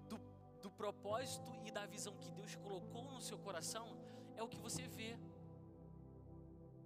do, 0.07 0.19
do 0.61 0.69
propósito 0.69 1.51
e 1.65 1.71
da 1.71 1.85
visão 1.85 2.15
que 2.17 2.31
Deus 2.31 2.55
colocou 2.55 3.11
no 3.11 3.21
seu 3.21 3.39
coração, 3.39 3.97
é 4.35 4.43
o 4.43 4.47
que 4.47 4.59
você 4.59 4.87
vê. 4.87 5.17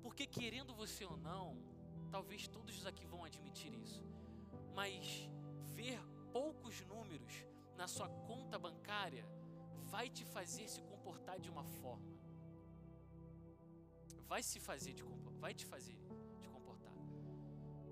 Porque 0.02 0.26
querendo 0.26 0.74
você 0.74 1.04
ou 1.04 1.18
não, 1.18 1.58
talvez 2.10 2.48
todos 2.48 2.86
aqui 2.86 3.06
vão 3.06 3.24
admitir 3.24 3.74
isso, 3.74 4.04
mas 4.74 5.30
ver 5.76 6.00
poucos 6.32 6.82
números 6.86 7.34
na 7.76 7.88
sua 7.88 8.10
conta 8.30 8.58
bancária 8.58 9.26
vai 9.94 10.10
te 10.10 10.26
fazer 10.26 10.68
se 10.68 10.82
comportar 10.82 11.40
de 11.40 11.50
uma 11.50 11.64
forma. 11.64 12.18
Vai 14.28 14.44
se 14.44 14.60
fazer 14.60 14.94
de 14.94 15.04
vai 15.40 15.54
te 15.54 15.66
fazer 15.66 15.98
de 16.40 16.50
comportar. 16.50 16.94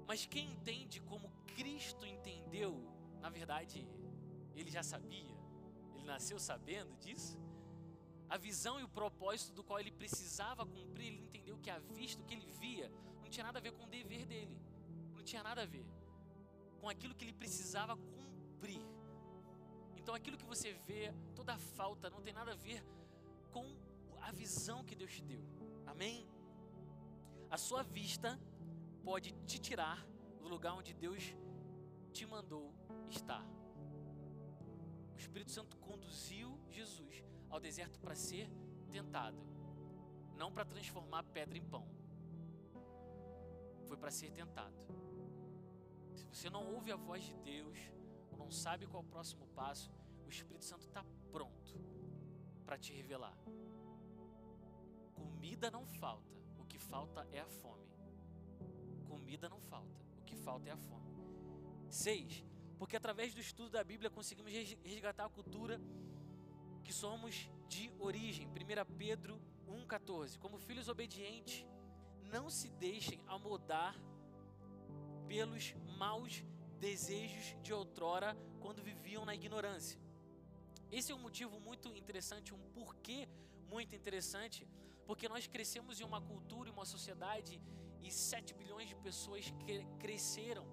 Mas 0.06 0.26
quem 0.26 0.52
entende 0.52 1.02
como 1.02 1.32
Cristo 1.56 2.06
entendeu, 2.06 2.72
na 3.20 3.30
verdade, 3.30 3.88
ele 4.56 4.70
já 4.70 4.84
sabia. 4.84 5.36
Ele 5.96 6.06
nasceu 6.06 6.40
sabendo 6.40 6.96
disso 6.98 7.40
a 8.30 8.38
visão 8.38 8.80
e 8.80 8.84
o 8.84 8.90
propósito 8.90 9.54
do 9.54 9.64
qual 9.64 9.80
ele 9.80 9.92
precisava 9.92 10.66
cumprir, 10.66 11.08
ele 11.08 11.22
entendeu 11.22 11.58
que 11.60 11.70
a 11.70 11.80
vista, 11.80 12.22
o 12.22 12.26
que 12.26 12.34
ele 12.34 12.52
via, 12.60 12.92
não 13.28 13.32
tinha 13.32 13.44
nada 13.44 13.60
a 13.60 13.62
ver 13.62 13.74
com 13.74 13.84
o 13.84 13.88
dever 13.88 14.26
dele, 14.26 14.58
não 15.14 15.22
tinha 15.22 15.44
nada 15.44 15.62
a 15.64 15.66
ver 15.66 15.86
com 16.80 16.88
aquilo 16.88 17.14
que 17.14 17.26
ele 17.26 17.34
precisava 17.34 17.98
cumprir. 17.98 18.80
Então 19.98 20.16
aquilo 20.16 20.38
que 20.38 20.46
você 20.46 20.72
vê, 20.72 21.14
toda 21.36 21.54
a 21.54 21.58
falta, 21.58 22.10
não 22.10 22.22
tem 22.22 22.34
nada 22.34 22.54
a 22.54 22.56
ver 22.56 22.82
com 23.52 23.66
a 24.22 24.32
visão 24.32 24.86
que 24.86 24.96
Deus 24.96 25.12
te 25.12 25.22
deu. 25.22 25.44
Amém? 25.86 26.26
A 27.50 27.58
sua 27.58 27.84
vista 27.84 28.40
pode 29.04 29.34
te 29.46 29.60
tirar 29.60 30.08
do 30.40 30.48
lugar 30.48 30.74
onde 30.74 30.94
Deus 30.94 31.36
te 32.14 32.26
mandou 32.26 32.74
estar. 33.10 33.46
O 35.16 35.18
Espírito 35.18 35.52
Santo 35.52 35.76
conduziu 35.80 36.58
Jesus 36.70 37.22
ao 37.50 37.60
deserto 37.60 38.00
para 38.00 38.16
ser 38.16 38.50
tentado, 38.90 39.38
não 40.38 40.50
para 40.50 40.64
transformar 40.64 41.24
pedra 41.24 41.58
em 41.58 41.66
pão. 41.66 41.97
Foi 43.88 43.98
para 43.98 44.12
ser 44.12 44.32
tentado. 44.32 44.76
Se 46.14 46.26
você 46.26 46.50
não 46.50 46.74
ouve 46.74 46.92
a 46.92 46.96
voz 46.96 47.24
de 47.24 47.34
Deus, 47.36 47.78
ou 48.32 48.38
não 48.38 48.52
sabe 48.52 48.86
qual 48.86 49.02
é 49.02 49.06
o 49.06 49.10
próximo 49.10 49.48
passo, 49.48 49.92
o 50.26 50.30
Espírito 50.30 50.66
Santo 50.66 50.86
está 50.86 51.04
pronto 51.32 51.80
para 52.66 52.78
te 52.78 52.94
revelar. 52.94 53.38
Comida 55.14 55.72
não 55.72 55.86
falta, 55.86 56.36
o 56.60 56.66
que 56.66 56.78
falta 56.78 57.28
é 57.32 57.40
a 57.40 57.48
fome. 57.48 57.88
Comida 59.08 59.48
não 59.48 59.62
falta, 59.62 60.00
o 60.20 60.24
que 60.24 60.36
falta 60.36 60.70
é 60.70 60.74
a 60.74 60.78
fome. 60.78 61.08
Seis, 61.90 62.44
porque 62.78 62.98
através 62.98 63.34
do 63.34 63.40
estudo 63.40 63.70
da 63.70 63.84
Bíblia 63.84 64.10
conseguimos 64.10 64.52
resgatar 64.84 65.26
a 65.26 65.30
cultura 65.30 65.80
que 66.84 66.94
somos 66.94 67.50
de 67.68 67.92
origem. 68.00 68.48
1 68.48 68.98
Pedro 68.98 69.42
1,14. 69.68 70.38
Como 70.38 70.58
filhos 70.58 70.88
obedientes, 70.88 71.66
não 72.32 72.50
se 72.50 72.70
deixem 72.70 73.20
amodar 73.28 73.96
pelos 75.28 75.74
maus 75.98 76.44
desejos 76.80 77.56
de 77.62 77.74
outrora 77.74 78.38
quando 78.60 78.84
viviam 78.84 79.26
na 79.26 79.36
ignorância. 79.36 80.00
Esse 80.92 81.12
é 81.12 81.16
um 81.16 81.20
motivo 81.20 81.60
muito 81.60 81.96
interessante, 81.96 82.54
um 82.54 82.70
porquê 82.72 83.28
muito 83.70 83.96
interessante, 83.96 84.68
porque 85.06 85.28
nós 85.28 85.48
crescemos 85.48 86.00
em 86.00 86.04
uma 86.04 86.22
cultura, 86.22 86.70
em 86.70 86.72
uma 86.72 86.86
sociedade 86.86 87.62
e 88.02 88.12
7 88.12 88.54
bilhões 88.54 88.88
de 88.88 88.96
pessoas 88.96 89.50
que 89.60 89.86
cresceram 90.00 90.66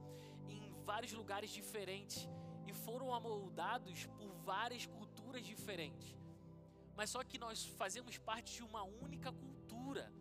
em 0.48 0.72
vários 0.84 1.12
lugares 1.12 1.50
diferentes 1.50 2.28
e 2.66 2.72
foram 2.72 3.12
amoldados 3.12 4.06
por 4.06 4.30
várias 4.44 4.86
culturas 4.86 5.44
diferentes. 5.44 6.14
Mas 6.96 7.10
só 7.10 7.24
que 7.24 7.38
nós 7.38 7.64
fazemos 7.64 8.18
parte 8.18 8.54
de 8.54 8.62
uma 8.62 8.84
única 8.84 9.32
cultura. 9.32 10.12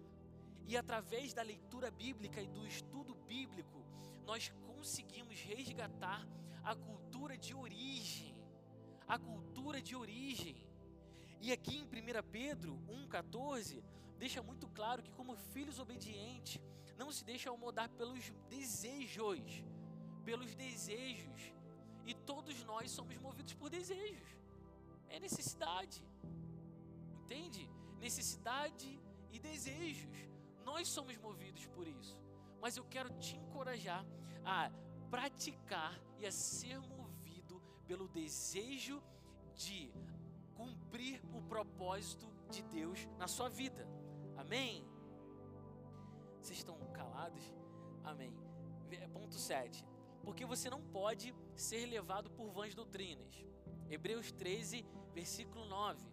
E 0.67 0.77
através 0.77 1.33
da 1.33 1.41
leitura 1.41 1.91
bíblica 1.91 2.41
e 2.41 2.47
do 2.47 2.65
estudo 2.65 3.15
bíblico, 3.15 3.85
nós 4.25 4.51
conseguimos 4.65 5.39
resgatar 5.41 6.27
a 6.63 6.75
cultura 6.75 7.37
de 7.37 7.53
origem. 7.53 8.35
A 9.07 9.19
cultura 9.19 9.81
de 9.81 9.95
origem. 9.95 10.55
E 11.41 11.51
aqui 11.51 11.77
em 11.77 11.83
1 11.83 11.89
Pedro 12.31 12.79
1,14, 12.87 13.83
deixa 14.17 14.41
muito 14.41 14.67
claro 14.69 15.03
que, 15.03 15.11
como 15.11 15.35
filhos 15.35 15.79
obedientes, 15.79 16.61
não 16.97 17.11
se 17.11 17.25
deixam 17.25 17.57
mudar 17.57 17.89
pelos 17.89 18.29
desejos. 18.49 19.63
Pelos 20.23 20.55
desejos. 20.55 21.53
E 22.05 22.13
todos 22.13 22.63
nós 22.63 22.91
somos 22.91 23.17
movidos 23.17 23.53
por 23.53 23.69
desejos 23.69 24.43
é 25.13 25.19
necessidade. 25.19 26.03
Entende? 27.21 27.69
Necessidade 27.99 28.99
e 29.31 29.39
desejos. 29.39 30.17
Nós 30.63 30.87
somos 30.87 31.17
movidos 31.17 31.65
por 31.67 31.87
isso. 31.87 32.19
Mas 32.61 32.77
eu 32.77 32.85
quero 32.85 33.09
te 33.19 33.35
encorajar 33.35 34.05
a 34.45 34.71
praticar 35.09 35.99
e 36.17 36.25
a 36.25 36.31
ser 36.31 36.79
movido 36.79 37.61
pelo 37.85 38.07
desejo 38.07 39.01
de 39.53 39.91
cumprir 40.55 41.21
o 41.33 41.41
propósito 41.41 42.27
de 42.49 42.63
Deus 42.63 43.07
na 43.17 43.27
sua 43.27 43.49
vida. 43.49 43.87
Amém? 44.37 44.85
Vocês 46.41 46.59
estão 46.59 46.77
calados? 46.93 47.43
Amém. 48.03 48.33
Ponto 49.11 49.35
7. 49.35 49.85
Porque 50.23 50.45
você 50.45 50.69
não 50.69 50.81
pode 50.81 51.33
ser 51.55 51.85
levado 51.85 52.29
por 52.31 52.49
vãs 52.51 52.73
doutrinas. 52.73 53.45
Hebreus 53.89 54.31
13, 54.31 54.85
versículo 55.13 55.65
9. 55.65 56.12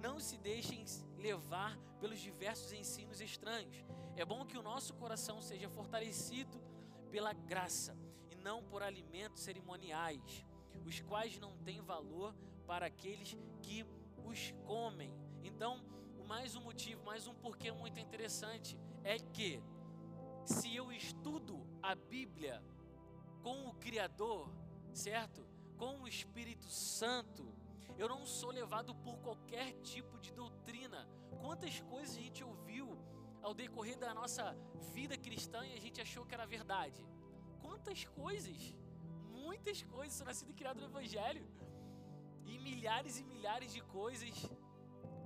Não 0.00 0.18
se 0.18 0.38
deixem 0.38 0.84
levar 1.18 1.78
pelos 2.00 2.18
diversos 2.18 2.72
ensinos 2.72 3.20
estranhos. 3.20 3.84
É 4.16 4.24
bom 4.24 4.46
que 4.46 4.56
o 4.56 4.62
nosso 4.62 4.94
coração 4.94 5.42
seja 5.42 5.68
fortalecido 5.68 6.60
pela 7.10 7.32
graça 7.32 7.96
e 8.30 8.34
não 8.34 8.62
por 8.62 8.82
alimentos 8.82 9.42
cerimoniais, 9.42 10.44
os 10.86 11.00
quais 11.00 11.38
não 11.38 11.56
têm 11.58 11.82
valor 11.82 12.34
para 12.66 12.86
aqueles 12.86 13.36
que 13.62 13.84
os 14.24 14.52
comem. 14.64 15.12
Então, 15.42 15.84
mais 16.26 16.56
um 16.56 16.62
motivo, 16.62 17.04
mais 17.04 17.26
um 17.26 17.34
porquê 17.34 17.70
muito 17.70 18.00
interessante 18.00 18.78
é 19.04 19.18
que 19.18 19.62
se 20.44 20.74
eu 20.74 20.90
estudo 20.90 21.66
a 21.82 21.94
Bíblia 21.94 22.62
com 23.42 23.68
o 23.68 23.74
Criador, 23.74 24.48
certo? 24.92 25.46
Com 25.76 26.00
o 26.00 26.08
Espírito 26.08 26.68
Santo, 26.68 27.59
eu 28.00 28.08
não 28.08 28.24
sou 28.24 28.50
levado 28.50 28.94
por 28.94 29.16
qualquer 29.18 29.68
tipo 29.92 30.18
de 30.18 30.30
doutrina. 30.32 31.00
Quantas 31.42 31.80
coisas 31.80 32.16
a 32.16 32.22
gente 32.26 32.42
ouviu 32.42 32.86
ao 33.42 33.52
decorrer 33.52 33.98
da 33.98 34.14
nossa 34.14 34.44
vida 34.94 35.18
cristã 35.18 35.60
e 35.66 35.74
a 35.74 35.80
gente 35.84 36.00
achou 36.00 36.24
que 36.24 36.34
era 36.34 36.46
verdade? 36.46 37.04
Quantas 37.60 38.04
coisas, 38.06 38.74
muitas 39.28 39.82
coisas, 39.82 40.14
sou 40.14 40.26
nascido 40.26 40.50
e 40.50 40.54
criado 40.54 40.80
no 40.80 40.86
Evangelho. 40.86 41.46
E 42.46 42.58
milhares 42.58 43.20
e 43.20 43.24
milhares 43.24 43.70
de 43.70 43.82
coisas 43.82 44.34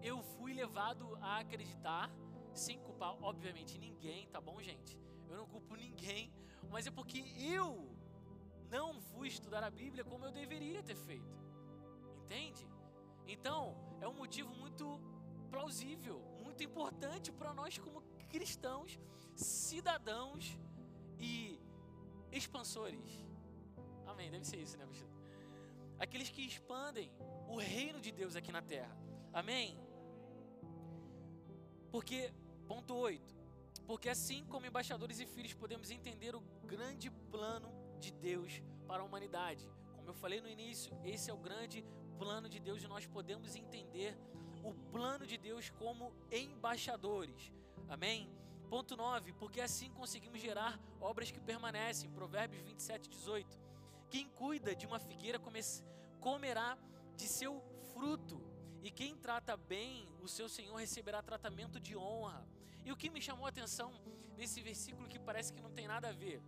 eu 0.03 0.21
fui 0.35 0.53
levado 0.53 1.17
a 1.21 1.39
acreditar, 1.39 2.11
sem 2.53 2.77
culpar, 2.81 3.13
obviamente, 3.23 3.79
ninguém, 3.79 4.27
tá 4.35 4.41
bom, 4.41 4.61
gente? 4.61 4.99
Eu 5.29 5.37
não 5.37 5.47
culpo 5.47 5.77
ninguém, 5.77 6.33
mas 6.73 6.89
é 6.89 6.91
porque 6.91 7.21
eu 7.39 7.97
não 8.69 9.01
fui 9.01 9.29
estudar 9.29 9.63
a 9.63 9.71
Bíblia 9.71 10.05
como 10.05 10.25
eu 10.25 10.33
deveria 10.33 10.83
ter 10.83 10.97
feito. 10.97 11.44
Entende? 12.25 12.67
Então, 13.27 13.59
é 14.01 14.09
um 14.09 14.15
motivo 14.15 14.55
muito 14.55 15.01
plausível, 15.51 16.19
muito 16.43 16.63
importante 16.63 17.31
para 17.31 17.55
nós 17.55 17.79
como 17.79 18.03
cristãos 18.29 18.99
cidadãos 19.37 20.59
e 21.19 21.61
expansores. 22.33 23.25
Amém. 24.07 24.31
Deve 24.31 24.45
ser 24.45 24.59
isso, 24.59 24.77
né, 24.77 24.87
pastor? 24.87 25.09
Aqueles 25.99 26.29
que 26.29 26.43
expandem 26.43 27.11
o 27.49 27.57
reino 27.57 28.01
de 28.01 28.11
Deus 28.13 28.37
aqui 28.37 28.53
na 28.53 28.63
terra. 28.63 28.97
Amém? 29.33 29.79
Porque, 31.91 32.33
ponto 32.67 32.95
8. 32.95 33.35
Porque 33.87 34.09
assim 34.09 34.45
como 34.47 34.67
embaixadores 34.67 35.21
e 35.21 35.27
filhos 35.27 35.55
podemos 35.55 35.91
entender 35.91 36.35
o 36.35 36.41
grande 36.65 37.11
plano 37.11 37.71
de 37.99 38.13
Deus 38.13 38.63
para 38.87 39.03
a 39.03 39.07
humanidade. 39.07 39.69
Como 39.97 40.09
eu 40.09 40.15
falei 40.15 40.41
no 40.41 40.49
início, 40.49 40.97
esse 41.05 41.31
é 41.31 41.35
o 41.35 41.39
grande 41.39 41.85
plano 42.19 42.49
de 42.49 42.59
Deus 42.59 42.83
e 42.83 42.89
nós 42.89 43.07
podemos 43.07 43.55
entender 43.55 44.17
o 44.63 44.73
plano 44.93 45.27
de 45.27 45.37
Deus 45.37 45.71
como 45.71 46.13
embaixadores. 46.31 47.53
Amém? 47.89 48.31
Ponto 48.71 48.97
9, 48.97 49.33
porque 49.35 49.61
assim 49.61 49.91
conseguimos 49.91 50.41
gerar 50.41 50.81
obras 51.01 51.31
que 51.31 51.41
permanecem. 51.41 52.11
Provérbios 52.11 52.63
27, 52.63 53.09
18. 53.11 53.59
Quem 54.09 54.29
cuida 54.29 54.75
de 54.75 54.87
uma 54.87 54.99
figueira 54.99 55.41
comerá 56.21 56.79
de 57.17 57.29
seu 57.29 57.63
fruto, 57.93 58.41
e 58.83 58.91
quem 58.91 59.17
trata 59.17 59.57
bem 59.57 60.09
o 60.21 60.29
seu 60.29 60.49
Senhor 60.49 60.77
receberá 60.77 61.23
tratamento 61.23 61.79
de 61.79 61.97
honra. 61.97 62.47
E 62.85 62.93
o 62.93 62.97
que 62.97 63.11
me 63.11 63.21
chamou 63.21 63.47
a 63.47 63.49
atenção 63.49 63.93
nesse 64.37 64.61
versículo 64.61 65.09
que 65.09 65.19
parece 65.19 65.53
que 65.53 65.61
não 65.61 65.71
tem 65.71 65.87
nada 65.87 66.09
a 66.09 66.13
ver, 66.13 66.43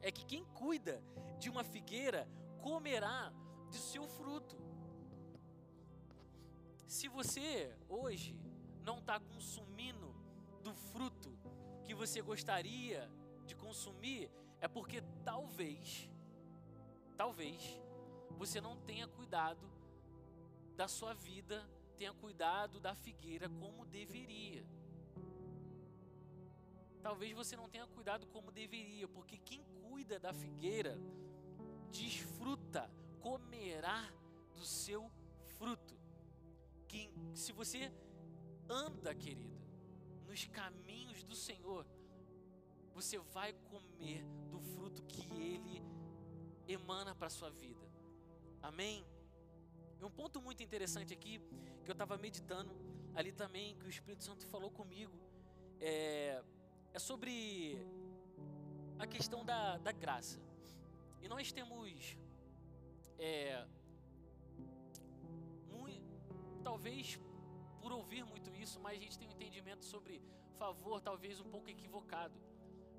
é 0.00 0.10
que 0.12 0.24
quem 0.24 0.44
cuida 0.44 1.02
de 1.38 1.48
uma 1.48 1.64
figueira 1.64 2.28
comerá 2.60 3.32
de 3.70 3.78
seu 3.78 4.06
fruto. 4.06 4.56
Se 6.86 7.08
você 7.08 7.74
hoje 7.88 8.38
não 8.84 8.98
está 8.98 9.18
consumindo 9.18 10.14
do 10.62 10.72
fruto 10.72 11.36
que 11.84 11.94
você 11.94 12.22
gostaria 12.22 13.10
de 13.44 13.56
consumir, 13.56 14.30
é 14.60 14.68
porque 14.68 15.02
talvez, 15.24 16.08
talvez, 17.16 17.60
você 18.30 18.60
não 18.60 18.76
tenha 18.76 19.08
cuidado 19.08 19.68
da 20.76 20.86
sua 20.86 21.12
vida, 21.12 21.68
tenha 21.96 22.12
cuidado 22.12 22.78
da 22.78 22.94
figueira 22.94 23.48
como 23.48 23.84
deveria. 23.86 24.64
Talvez 27.02 27.32
você 27.32 27.56
não 27.56 27.68
tenha 27.68 27.86
cuidado 27.86 28.26
como 28.28 28.52
deveria, 28.52 29.08
porque 29.08 29.38
quem 29.38 29.64
cuida 29.82 30.20
da 30.20 30.32
figueira 30.32 30.98
desfruta, 31.90 32.90
comerá 33.20 34.08
do 34.54 34.64
seu 34.64 35.10
fruto. 35.58 35.95
Se 37.36 37.52
você 37.52 37.92
anda, 38.66 39.14
querido, 39.14 39.60
nos 40.26 40.46
caminhos 40.46 41.22
do 41.22 41.36
Senhor, 41.36 41.86
você 42.94 43.18
vai 43.18 43.52
comer 43.52 44.24
do 44.50 44.58
fruto 44.58 45.02
que 45.02 45.20
Ele 45.38 45.82
emana 46.66 47.14
para 47.14 47.28
sua 47.28 47.50
vida. 47.50 47.86
Amém? 48.62 49.06
E 50.00 50.04
um 50.04 50.10
ponto 50.10 50.40
muito 50.40 50.62
interessante 50.62 51.12
aqui, 51.12 51.38
que 51.84 51.90
eu 51.90 51.92
estava 51.92 52.16
meditando 52.16 52.74
ali 53.14 53.32
também, 53.32 53.76
que 53.76 53.84
o 53.84 53.90
Espírito 53.90 54.24
Santo 54.24 54.46
falou 54.46 54.70
comigo, 54.70 55.12
é, 55.78 56.42
é 56.94 56.98
sobre 56.98 57.86
a 58.98 59.06
questão 59.06 59.44
da, 59.44 59.76
da 59.76 59.92
graça. 59.92 60.40
E 61.20 61.28
nós 61.28 61.52
temos, 61.52 62.16
é, 63.18 63.62
talvez 66.66 67.16
por 67.80 67.92
ouvir 67.92 68.24
muito 68.24 68.52
isso, 68.56 68.80
mas 68.80 68.98
a 68.98 69.00
gente 69.00 69.16
tem 69.16 69.28
um 69.28 69.30
entendimento 69.30 69.84
sobre 69.84 70.20
favor 70.58 71.00
talvez 71.00 71.38
um 71.40 71.48
pouco 71.54 71.70
equivocado. 71.70 72.36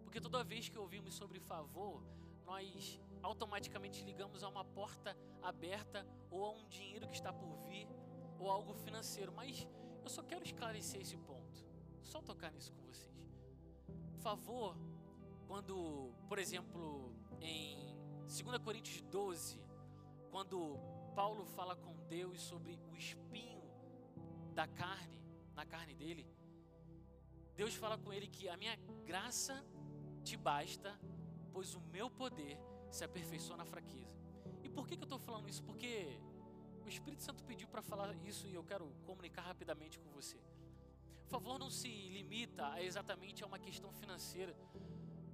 Porque 0.06 0.22
toda 0.22 0.42
vez 0.42 0.70
que 0.70 0.80
ouvimos 0.80 1.14
sobre 1.14 1.38
favor, 1.42 2.02
nós 2.46 2.98
automaticamente 3.22 4.06
ligamos 4.06 4.42
a 4.42 4.48
uma 4.48 4.64
porta 4.64 5.18
aberta 5.42 6.08
ou 6.32 6.46
a 6.46 6.52
um 6.52 6.66
dinheiro 6.70 7.10
que 7.10 7.16
está 7.16 7.34
por 7.34 7.58
vir 7.66 7.90
ou 8.40 8.50
algo 8.50 8.74
financeiro. 8.74 9.34
Mas 9.34 9.68
eu 10.02 10.10
só 10.10 10.24
quero 10.24 10.46
esclarecer 10.46 11.02
esse 11.02 11.18
ponto. 11.18 11.60
Só 12.02 12.22
tocar 12.22 12.54
nisso 12.54 12.72
com 12.72 12.84
vocês. 12.84 13.22
Favor, 14.20 14.78
quando, 15.46 16.14
por 16.30 16.40
exemplo, 16.40 17.14
em 17.42 17.98
2 18.22 18.60
Coríntios 18.64 19.02
12, 19.02 19.62
quando 20.32 20.80
Paulo 21.14 21.46
fala 21.48 21.76
com 21.76 21.94
Deus 22.08 22.40
sobre 22.40 22.80
o 22.90 22.96
espinho 22.96 23.47
da 24.58 24.66
carne, 24.66 25.20
na 25.54 25.64
carne 25.74 25.94
dele, 25.94 26.26
Deus 27.56 27.76
fala 27.76 27.96
com 27.96 28.12
ele 28.12 28.28
que 28.36 28.50
a 28.50 28.58
minha 28.58 28.76
graça 29.06 29.56
te 30.24 30.36
basta, 30.36 31.00
pois 31.54 31.76
o 31.76 31.82
meu 31.96 32.10
poder 32.10 32.58
se 32.90 33.04
aperfeiçoa 33.04 33.56
na 33.56 33.66
fraqueza. 33.66 34.16
E 34.64 34.70
por 34.76 34.88
que, 34.88 34.98
que 34.98 35.04
eu 35.04 35.10
estou 35.12 35.20
falando 35.20 35.48
isso? 35.48 35.64
Porque 35.70 36.20
o 36.84 36.90
Espírito 36.90 37.22
Santo 37.22 37.44
pediu 37.44 37.68
para 37.68 37.84
falar 37.84 38.16
isso 38.26 38.48
e 38.48 38.56
eu 38.56 38.64
quero 38.64 38.88
comunicar 39.06 39.44
rapidamente 39.44 40.00
com 40.00 40.10
você. 40.10 40.40
Favor 41.28 41.60
não 41.60 41.70
se 41.70 41.90
limita 42.18 42.68
a 42.72 42.82
exatamente 42.82 43.44
a 43.44 43.48
uma 43.48 43.60
questão 43.60 43.92
financeira, 43.94 44.58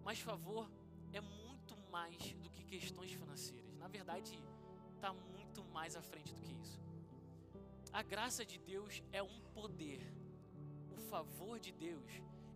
mas 0.03 0.19
favor 0.19 0.69
é 1.13 1.21
muito 1.21 1.77
mais 1.89 2.33
do 2.43 2.49
que 2.49 2.65
questões 2.65 3.13
financeiras. 3.13 3.73
Na 3.77 3.87
verdade, 3.87 4.37
está 4.95 5.13
muito 5.13 5.63
mais 5.63 5.95
à 5.95 6.01
frente 6.01 6.33
do 6.33 6.41
que 6.41 6.53
isso. 6.61 6.82
A 7.93 8.01
graça 8.01 8.43
de 8.43 8.57
Deus 8.57 9.03
é 9.11 9.21
um 9.21 9.39
poder. 9.53 10.01
O 10.89 10.97
favor 10.97 11.59
de 11.59 11.71
Deus 11.71 12.11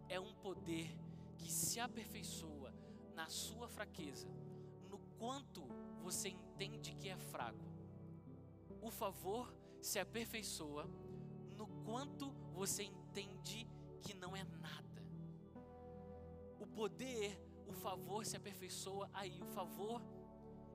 é 0.10 0.20
um 0.20 0.34
poder 0.34 0.90
que 1.38 1.52
se 1.52 1.80
aperfeiçoa 1.80 2.74
na 3.14 3.30
sua 3.30 3.68
fraqueza, 3.68 4.28
no 4.90 4.98
quanto 5.20 5.62
você 6.02 6.30
entende 6.30 6.96
que 6.96 7.08
é 7.08 7.16
fraco. 7.16 7.72
O 8.82 8.90
favor 8.90 9.54
se 9.80 10.00
aperfeiçoa 10.00 10.90
no 11.56 11.68
quanto 11.86 12.32
você 12.52 12.82
entende 12.82 13.70
que 14.02 14.16
não 14.16 14.36
é 14.36 14.44
nada. 14.44 15.06
O 16.60 16.66
poder, 16.66 17.40
o 17.68 17.74
favor 17.74 18.26
se 18.26 18.36
aperfeiçoa 18.36 19.08
aí. 19.14 19.40
O 19.40 19.46
favor 19.46 20.02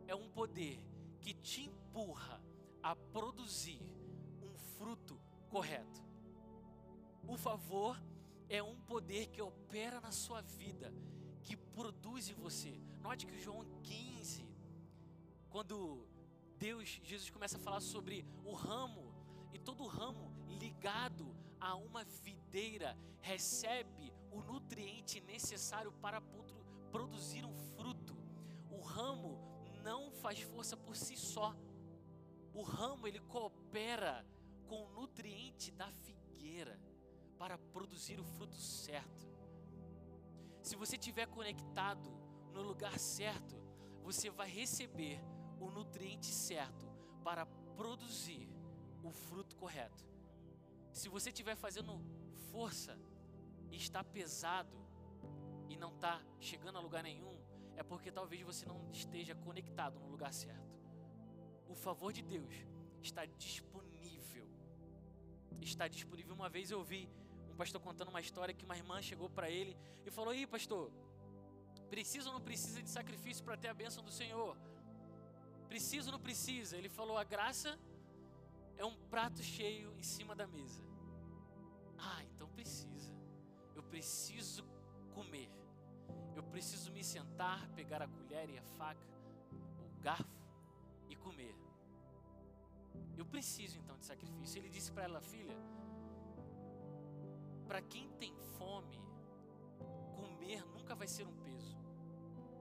é 0.07 0.14
um 0.14 0.31
poder 0.31 0.79
que 1.20 1.35
te 1.35 1.62
empurra 1.62 2.40
a 2.81 2.94
produzir 2.94 3.83
fruto 4.83 5.16
correto. 5.49 6.03
O 7.29 7.37
favor 7.37 7.97
é 8.49 8.61
um 8.61 8.75
poder 8.81 9.29
que 9.29 9.40
opera 9.40 10.01
na 10.01 10.11
sua 10.11 10.40
vida, 10.42 10.92
que 11.45 11.57
produz 11.57 12.29
em 12.29 12.35
você. 12.35 12.81
Note 13.01 13.25
que 13.25 13.40
João 13.40 13.64
15, 13.85 14.45
quando 15.51 16.05
Deus, 16.59 17.01
Jesus 17.05 17.31
começa 17.31 17.59
a 17.59 17.61
falar 17.61 17.81
sobre 17.81 18.27
o 18.45 18.55
ramo, 18.55 19.14
e 19.53 19.59
todo 19.59 19.87
ramo 19.87 20.33
ligado 20.49 21.33
a 21.61 21.77
uma 21.77 22.03
videira 22.03 22.99
recebe 23.21 24.12
o 24.33 24.42
nutriente 24.42 25.21
necessário 25.21 25.92
para 25.92 26.21
produzir 26.90 27.45
um 27.45 27.55
fruto. 27.77 28.16
O 28.68 28.81
ramo 28.81 29.38
não 29.85 30.11
faz 30.11 30.40
força 30.40 30.77
por 30.77 30.97
si 30.97 31.16
só. 31.16 31.55
O 32.53 32.62
ramo 32.62 33.07
ele 33.07 33.21
coopera 33.21 34.27
com 34.73 34.87
o 34.87 34.89
nutriente 34.89 35.71
da 35.71 35.93
figueira 35.93 36.81
para 37.39 37.59
produzir 37.59 38.19
o 38.19 38.25
fruto 38.25 38.57
certo. 38.57 39.29
Se 40.63 40.77
você 40.77 40.97
estiver 40.97 41.27
conectado 41.27 42.11
no 42.55 42.63
lugar 42.63 42.99
certo, 42.99 43.55
você 44.03 44.31
vai 44.31 44.49
receber 44.49 45.21
o 45.61 45.71
nutriente 45.71 46.29
certo 46.29 46.91
para 47.23 47.45
produzir 47.77 48.49
o 49.03 49.11
fruto 49.11 49.55
correto. 49.57 50.07
Se 50.91 51.07
você 51.11 51.29
estiver 51.29 51.55
fazendo 51.55 52.01
força 52.51 52.99
e 53.71 53.77
está 53.77 54.03
pesado 54.03 54.83
e 55.69 55.77
não 55.77 55.91
está 55.91 56.19
chegando 56.41 56.79
a 56.79 56.81
lugar 56.81 57.03
nenhum, 57.03 57.39
é 57.77 57.83
porque 57.83 58.11
talvez 58.11 58.41
você 58.41 58.65
não 58.65 58.89
esteja 58.91 59.35
conectado 59.35 60.01
no 60.01 60.09
lugar 60.09 60.33
certo. 60.33 60.81
O 61.69 61.75
favor 61.75 62.11
de 62.11 62.23
Deus 62.23 62.55
está 63.03 63.27
disponível 63.27 63.92
está 65.64 65.88
disponível. 65.88 66.35
Uma 66.35 66.48
vez 66.48 66.70
eu 66.70 66.83
vi 66.83 67.09
um 67.51 67.57
pastor 67.57 67.81
contando 67.81 68.09
uma 68.09 68.20
história 68.20 68.55
que 68.55 68.64
uma 68.64 68.77
irmã 68.77 69.01
chegou 69.01 69.29
para 69.29 69.51
ele 69.51 69.77
e 70.05 70.11
falou: 70.11 70.35
"Ih, 70.35 70.46
pastor, 70.46 70.90
precisa 71.90 72.29
ou 72.29 72.35
não 72.35 72.40
precisa 72.40 72.83
de 72.83 72.90
sacrifício 72.90 73.44
para 73.44 73.57
ter 73.57 73.68
a 73.68 73.75
bênção 73.75 74.03
do 74.03 74.11
Senhor? 74.11 74.57
Precisa 75.68 76.09
ou 76.09 76.12
não 76.12 76.20
precisa?" 76.20 76.77
Ele 76.77 76.88
falou: 76.88 77.16
"A 77.16 77.25
graça 77.25 77.79
é 78.77 78.85
um 78.85 78.96
prato 79.09 79.42
cheio 79.42 79.94
em 79.98 80.03
cima 80.03 80.35
da 80.35 80.46
mesa." 80.46 80.83
Ah, 81.98 82.22
então 82.25 82.48
precisa. 82.48 83.12
Eu 83.75 83.83
preciso 83.83 84.64
comer. 85.14 85.51
Eu 86.35 86.42
preciso 86.42 86.90
me 86.90 87.05
sentar, 87.05 87.68
pegar 87.70 88.03
a 88.03 88.09
colher 88.09 88.48
e 88.51 88.59
a 88.59 88.62
faca, 88.62 89.07
o 89.53 90.01
garfo 90.01 90.42
e 91.09 91.14
comer. 91.16 91.55
Eu 93.17 93.27
preciso 93.27 93.79
então 93.79 93.97
de 93.99 94.07
sacrifício. 94.07 94.59
Ele 94.59 94.69
disse 94.69 94.91
para 94.93 95.05
ela, 95.05 95.21
filha, 95.21 95.57
para 97.67 97.81
quem 97.83 98.11
tem 98.13 98.35
fome, 98.59 99.01
comer 100.15 100.65
nunca 100.67 100.95
vai 100.95 101.09
ser 101.09 101.27
um 101.27 101.37
peso. 101.37 101.79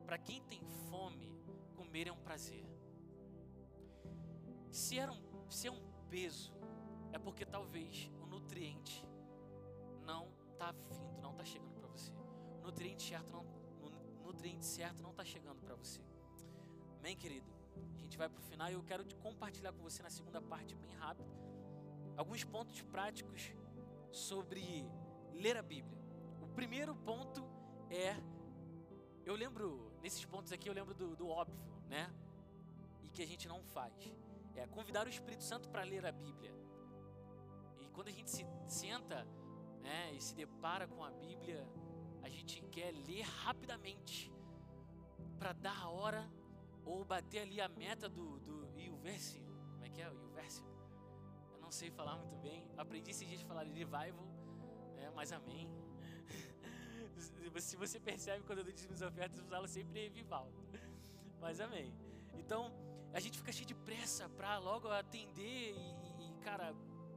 Para 0.06 0.18
quem 0.18 0.42
tem 0.44 0.64
fome, 0.90 1.32
comer 1.76 2.08
é 2.08 2.12
um 2.12 2.20
prazer. 2.20 2.66
Se, 4.70 4.98
era 4.98 5.12
um, 5.12 5.50
se 5.50 5.68
é 5.68 5.72
um 5.72 5.82
peso, 6.10 6.54
é 7.12 7.20
porque 7.20 7.46
talvez 7.46 8.10
o 8.22 8.26
nutriente 8.26 9.06
não 10.06 10.30
está 10.52 10.72
vindo, 10.72 11.22
não 11.22 11.32
está 11.32 11.44
chegando 11.44 11.74
para 11.74 11.88
você. 11.88 12.14
O 12.60 12.62
nutriente 12.62 13.04
certo 13.04 13.32
não, 13.32 13.46
o 14.22 14.24
nutriente 14.24 14.66
certo 14.66 15.02
não 15.02 15.12
está 15.12 15.26
chegando 15.26 15.62
para 15.62 15.76
você. 15.76 16.02
Amém, 17.00 17.18
querido? 17.18 17.61
A 17.96 17.98
gente 17.98 18.18
vai 18.18 18.30
para 18.30 18.40
o 18.40 18.44
final 18.44 18.70
e 18.70 18.74
eu 18.74 18.84
quero 18.84 19.04
compartilhar 19.18 19.72
com 19.72 19.82
você 19.82 20.02
na 20.04 20.10
segunda 20.10 20.42
parte, 20.42 20.76
bem 20.76 20.94
rápido, 20.94 21.30
alguns 22.16 22.44
pontos 22.44 22.82
práticos 22.82 23.54
sobre 24.12 24.86
ler 25.34 25.58
a 25.58 25.62
Bíblia. 25.62 25.98
O 26.42 26.48
primeiro 26.48 26.96
ponto 26.96 27.44
é, 27.90 28.16
eu 29.26 29.36
lembro, 29.36 29.92
nesses 30.02 30.24
pontos 30.26 30.52
aqui 30.52 30.70
eu 30.70 30.74
lembro 30.74 30.94
do, 30.94 31.16
do 31.16 31.28
óbvio, 31.28 31.60
né? 31.88 32.14
E 33.04 33.10
que 33.10 33.22
a 33.22 33.28
gente 33.28 33.48
não 33.48 33.64
faz. 33.64 33.94
É 34.56 34.68
convidar 34.68 35.06
o 35.08 35.10
Espírito 35.10 35.44
Santo 35.44 35.70
para 35.70 35.84
ler 35.84 36.06
a 36.06 36.12
Bíblia. 36.12 36.54
E 37.80 37.88
quando 37.90 38.10
a 38.10 38.12
gente 38.12 38.30
se 38.30 38.46
senta 38.68 39.26
né, 39.82 40.14
e 40.14 40.22
se 40.22 40.36
depara 40.36 40.88
com 40.88 41.04
a 41.04 41.10
Bíblia, 41.12 41.68
a 42.22 42.30
gente 42.30 42.62
quer 42.64 42.92
ler 42.92 43.22
rapidamente 43.22 44.32
para 45.40 45.54
dar 45.54 45.78
a 45.82 45.90
hora 45.90 46.30
ou 46.86 47.04
bater 47.06 47.42
ali 47.42 47.62
a 47.62 47.70
meta 47.70 48.10
do, 48.10 48.40
do 48.40 48.62
o 48.92 48.98
verso, 48.98 49.40
como 49.74 49.86
é 49.86 49.90
que 49.90 50.02
é? 50.02 50.10
O 50.10 50.30
verso? 50.34 50.64
Eu 51.54 51.60
não 51.60 51.72
sei 51.72 51.90
falar 51.90 52.16
muito 52.18 52.36
bem. 52.38 52.70
Aprendi 52.78 53.12
esses 53.12 53.28
dias 53.28 53.42
a 53.42 53.46
falar 53.46 53.64
revival, 53.64 54.26
né, 54.96 55.12
mas 55.16 55.32
amém. 55.32 55.70
Se 57.60 57.76
você 57.76 58.00
percebe 58.00 58.44
quando 58.46 58.60
eu 58.60 58.66
dou 58.66 58.74
minhas 58.74 59.02
ofertas, 59.02 59.40
eu 59.40 59.46
falo 59.46 59.68
sempre 59.68 60.04
revival. 60.04 60.52
Mas 61.40 61.60
amém. 61.60 61.94
Então, 62.34 62.72
a 63.14 63.20
gente 63.20 63.38
fica 63.38 63.52
cheio 63.52 63.66
de 63.66 63.76
pressa 63.76 64.30
para 64.30 64.58
logo 64.58 64.88
atender 64.88 65.76
e, 65.76 66.24
e, 66.24 66.34
cara, 66.42 66.74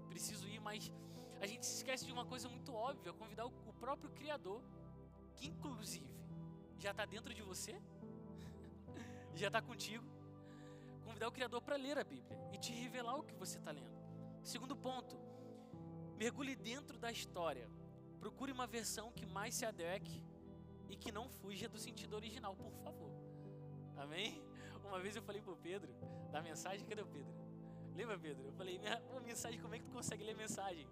preciso 0.09 0.49
ir, 0.49 0.61
mas 0.61 0.91
a 1.41 1.47
gente 1.47 1.65
se 1.67 1.77
esquece 1.77 2.07
de 2.07 2.13
uma 2.13 2.25
coisa 2.25 2.49
muito 2.49 2.73
óbvia, 2.73 3.13
convidar 3.13 3.47
o, 3.47 3.53
o 3.67 3.73
próprio 3.75 4.11
Criador, 4.11 4.63
que 5.37 5.47
inclusive 5.47 6.15
já 6.79 6.91
está 6.91 7.05
dentro 7.05 7.33
de 7.33 7.43
você, 7.43 7.81
já 9.35 9.49
está 9.49 9.61
contigo. 9.61 10.05
Convidar 11.05 11.29
o 11.29 11.33
Criador 11.33 11.61
para 11.63 11.77
ler 11.77 11.99
a 11.99 12.05
Bíblia 12.05 12.39
e 12.53 12.59
te 12.59 12.73
revelar 12.73 13.17
o 13.17 13.23
que 13.23 13.35
você 13.35 13.59
está 13.59 13.71
lendo. 13.71 13.95
Segundo 14.43 14.77
ponto, 14.77 15.19
mergulhe 16.17 16.57
dentro 16.57 16.99
da 16.99 17.11
história. 17.11 17.69
Procure 18.21 18.53
uma 18.53 18.67
versão 18.67 19.13
que 19.13 19.27
mais 19.27 19.55
se 19.55 19.67
adeque 19.67 20.23
e 20.89 20.97
que 20.97 21.13
não 21.13 21.29
fuja 21.29 21.69
do 21.69 21.79
sentido 21.79 22.15
original, 22.15 22.57
por 22.57 22.73
favor. 22.83 23.13
Amém? 23.97 24.43
Uma 24.85 25.01
vez 25.01 25.17
eu 25.17 25.23
falei 25.23 25.43
pro 25.43 25.57
Pedro, 25.57 25.93
da 26.31 26.41
mensagem, 26.41 26.87
cadê 26.87 27.03
o 27.03 27.07
Pedro? 27.07 27.35
Lembra, 27.95 28.19
Pedro? 28.19 28.47
Eu 28.47 28.53
falei, 28.53 28.79
minha, 28.79 29.01
mensagem, 29.25 29.61
como 29.61 29.75
é 29.75 29.79
que 29.79 29.85
tu 29.85 29.93
consegue 29.93 30.25
ler 30.25 30.35
mensagem? 30.35 30.87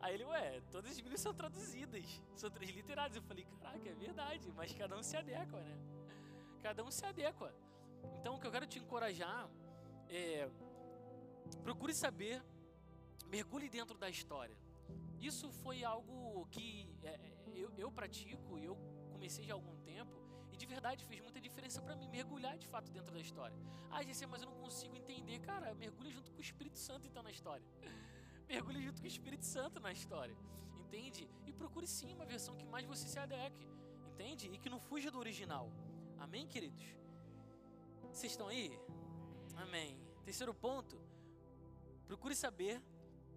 Aí 0.00 0.14
ele, 0.14 0.24
ué, 0.24 0.60
todas 0.70 0.90
as 0.90 0.96
Bíblias 0.96 1.20
são 1.20 1.32
traduzidas, 1.32 2.22
são 2.34 2.50
transliteradas. 2.50 3.16
Eu 3.16 3.22
falei, 3.22 3.44
caraca, 3.44 3.88
é 3.88 3.94
verdade, 3.94 4.52
mas 4.52 4.72
cada 4.72 4.96
um 4.96 5.02
se 5.02 5.16
adequa, 5.16 5.60
né? 5.60 5.78
Cada 6.66 6.82
um 6.82 6.90
se 6.90 7.04
adequa. 7.04 7.54
Então, 8.18 8.36
o 8.36 8.40
que 8.40 8.46
eu 8.46 8.50
quero 8.54 8.66
te 8.66 8.78
encorajar 8.78 9.50
é. 10.08 10.48
Procure 11.62 11.92
saber, 11.92 12.42
mergulhe 13.26 13.68
dentro 13.68 13.96
da 13.98 14.08
história. 14.08 14.56
Isso 15.20 15.46
foi 15.62 15.84
algo 15.84 16.46
que 16.54 16.88
é, 17.02 17.20
eu, 17.54 17.70
eu 17.76 17.90
pratico 17.92 18.58
e 18.58 18.64
eu 18.64 18.76
comecei 19.12 19.44
já 19.44 19.52
há 19.52 19.56
algum 19.56 19.76
tempo 19.90 20.16
e 20.52 20.56
de 20.56 20.66
verdade 20.74 21.04
fez 21.04 21.20
muita 21.20 21.38
diferença 21.38 21.82
para 21.82 21.94
mim 21.96 22.08
mergulhar 22.08 22.56
de 22.56 22.66
fato 22.66 22.90
dentro 22.90 23.12
da 23.12 23.20
história. 23.20 23.56
Ah, 23.90 24.02
GC, 24.02 24.26
mas 24.26 24.40
eu 24.42 24.48
não 24.48 24.56
consigo 24.56 24.96
entender. 24.96 25.38
Cara, 25.40 25.74
mergulhe 25.74 26.10
junto 26.10 26.32
com 26.32 26.38
o 26.38 26.46
Espírito 26.48 26.78
Santo 26.78 27.06
então 27.06 27.22
na 27.22 27.30
história. 27.30 27.66
mergulhe 28.48 28.80
junto 28.80 29.00
com 29.02 29.08
o 29.10 29.14
Espírito 29.14 29.44
Santo 29.44 29.78
na 29.80 29.92
história. 29.92 30.36
Entende? 30.82 31.28
E 31.46 31.52
procure 31.52 31.86
sim 31.86 32.10
uma 32.14 32.24
versão 32.24 32.56
que 32.56 32.64
mais 32.64 32.86
você 32.86 33.06
se 33.06 33.18
adeque. 33.18 33.66
Entende? 34.12 34.48
E 34.54 34.58
que 34.58 34.70
não 34.70 34.80
fuja 34.80 35.10
do 35.10 35.18
original. 35.18 35.70
Amém, 36.24 36.46
queridos? 36.46 36.82
Vocês 38.10 38.32
estão 38.32 38.48
aí? 38.48 38.80
Amém. 39.56 40.00
Terceiro 40.24 40.54
ponto. 40.54 40.98
Procure 42.06 42.34
saber 42.34 42.82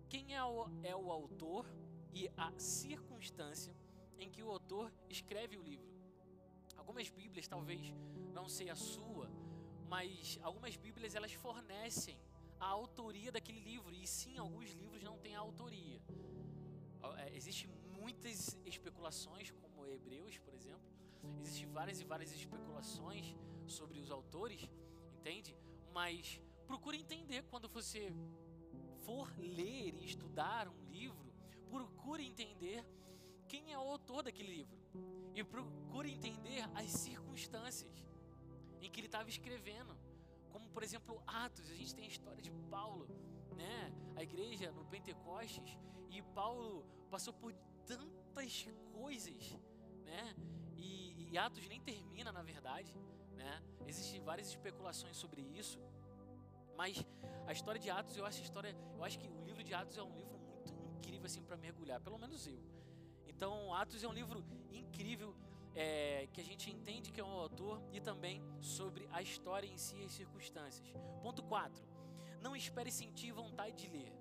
quem 0.08 0.34
é 0.34 0.42
o, 0.42 0.70
é 0.82 0.96
o 0.96 1.12
autor 1.12 1.66
e 2.14 2.32
a 2.38 2.50
circunstância 2.58 3.76
em 4.18 4.30
que 4.30 4.42
o 4.42 4.50
autor 4.50 4.90
escreve 5.10 5.58
o 5.58 5.62
livro. 5.62 5.92
Algumas 6.78 7.10
Bíblias 7.10 7.46
talvez 7.46 7.94
não 8.34 8.48
seja 8.48 8.72
a 8.72 8.78
sua, 8.78 9.30
mas 9.90 10.40
algumas 10.42 10.78
Bíblias 10.78 11.14
elas 11.14 11.34
fornecem 11.34 12.18
a 12.58 12.68
autoria 12.68 13.34
daquele 13.34 13.60
livro 13.60 13.94
e 13.94 14.08
sim 14.08 14.38
alguns 14.38 14.72
livros 14.72 15.04
não 15.04 15.18
têm 15.18 15.36
a 15.36 15.40
autoria. 15.40 16.02
É, 17.18 17.36
Existem 17.36 17.70
muitas 18.00 18.58
especulações, 18.66 19.52
como 19.52 19.86
Hebreus, 19.86 20.38
por 20.38 20.54
exemplo, 20.54 20.97
Existem 21.42 21.68
várias 21.68 22.00
e 22.00 22.04
várias 22.04 22.32
especulações 22.32 23.36
sobre 23.66 24.00
os 24.00 24.12
autores, 24.12 24.70
entende? 25.20 25.56
Mas 25.94 26.40
procure 26.66 26.98
entender 26.98 27.44
quando 27.44 27.68
você 27.68 28.14
for 29.06 29.32
ler 29.38 29.94
e 29.96 30.06
estudar 30.06 30.68
um 30.68 30.90
livro, 30.90 31.34
procure 31.70 32.26
entender 32.26 32.86
quem 33.48 33.72
é 33.72 33.78
o 33.78 33.82
autor 33.82 34.24
daquele 34.24 34.54
livro 34.58 34.78
e 35.34 35.44
procure 35.44 36.12
entender 36.12 36.68
as 36.76 36.92
circunstâncias 36.92 38.06
em 38.82 38.90
que 38.90 39.00
ele 39.00 39.08
estava 39.08 39.30
escrevendo. 39.30 39.98
Como, 40.52 40.70
por 40.70 40.84
exemplo, 40.84 41.22
Atos, 41.26 41.70
a 41.70 41.76
gente 41.76 41.94
tem 41.96 42.06
a 42.06 42.08
história 42.08 42.42
de 42.42 42.52
Paulo, 42.70 43.08
né? 43.56 43.94
A 44.16 44.24
igreja 44.24 44.72
no 44.72 44.86
Pentecostes, 44.86 45.78
e 46.10 46.22
Paulo 46.22 46.86
passou 47.10 47.34
por 47.34 47.54
tantas 47.86 48.68
coisas, 48.94 49.58
né? 50.04 50.36
E, 51.32 51.38
Atos 51.38 51.68
nem 51.68 51.80
termina, 51.80 52.32
na 52.32 52.42
verdade, 52.42 52.94
né? 53.36 53.62
Existem 53.86 54.22
várias 54.22 54.48
especulações 54.50 55.16
sobre 55.18 55.42
isso. 55.42 55.80
Mas 56.76 57.06
a 57.46 57.52
história 57.52 57.80
de 57.80 57.90
Atos, 57.90 58.16
eu 58.18 58.26
acho 58.26 58.42
história, 58.42 58.76
eu 58.96 59.04
acho 59.04 59.18
que 59.20 59.28
o 59.28 59.44
livro 59.44 59.64
de 59.64 59.74
Atos 59.74 59.98
é 59.98 60.04
um 60.04 60.16
livro 60.16 60.38
muito 60.40 60.74
incrível 60.98 61.26
assim 61.26 61.42
para 61.42 61.58
mergulhar, 61.58 62.00
pelo 62.00 62.18
menos 62.18 62.46
eu. 62.48 62.62
Então, 63.28 63.74
Atos 63.74 64.04
é 64.04 64.08
um 64.08 64.14
livro 64.14 64.44
incrível 64.72 65.36
é, 65.76 66.28
que 66.34 66.42
a 66.42 66.44
gente 66.44 66.72
entende 66.72 67.12
que 67.12 67.22
é 67.22 67.24
um 67.24 67.38
autor 67.46 67.82
e 67.92 68.00
também 68.02 68.44
sobre 68.62 69.08
a 69.12 69.22
história 69.22 69.68
em 69.68 69.78
si 69.78 69.98
e 69.98 70.06
as 70.06 70.12
circunstâncias. 70.12 70.92
Ponto 71.22 71.44
4. 71.44 71.84
Não 72.42 72.56
espere 72.56 72.92
sentir 72.92 73.32
vontade 73.32 73.76
de 73.76 73.90
ler. 73.90 74.12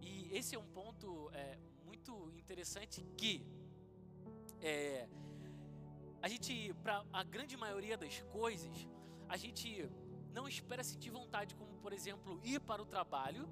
E 0.00 0.28
esse 0.36 0.54
é 0.54 0.58
um 0.58 0.66
ponto 0.66 1.30
é, 1.32 1.58
muito 1.84 2.32
interessante 2.36 3.04
que 3.16 3.44
é, 4.60 5.08
a 6.24 6.28
gente, 6.28 6.72
para 6.82 7.04
a 7.12 7.22
grande 7.22 7.54
maioria 7.54 7.98
das 7.98 8.22
coisas, 8.32 8.88
a 9.28 9.36
gente 9.36 9.86
não 10.32 10.48
espera 10.48 10.82
sentir 10.82 11.10
vontade, 11.10 11.54
como 11.54 11.76
por 11.76 11.92
exemplo, 11.92 12.40
ir 12.42 12.60
para 12.60 12.80
o 12.80 12.86
trabalho 12.86 13.46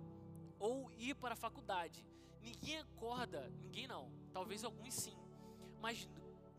ou 0.58 0.90
ir 0.92 1.14
para 1.14 1.34
a 1.34 1.36
faculdade. 1.36 2.02
Ninguém 2.40 2.78
acorda, 2.78 3.46
ninguém 3.62 3.86
não, 3.86 4.10
talvez 4.32 4.64
alguns 4.64 4.94
sim, 4.94 5.14
mas 5.82 6.08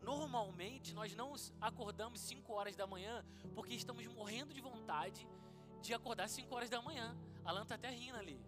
normalmente 0.02 0.94
nós 0.94 1.16
não 1.16 1.34
acordamos 1.60 2.20
5 2.20 2.52
horas 2.52 2.76
da 2.76 2.86
manhã 2.86 3.24
porque 3.52 3.74
estamos 3.74 4.06
morrendo 4.06 4.54
de 4.54 4.60
vontade 4.60 5.28
de 5.82 5.92
acordar 5.92 6.28
5 6.28 6.54
horas 6.54 6.70
da 6.70 6.80
manhã. 6.80 7.18
Alan 7.44 7.66
tá 7.66 7.74
até 7.74 7.90
rindo 7.90 8.16
ali, 8.16 8.40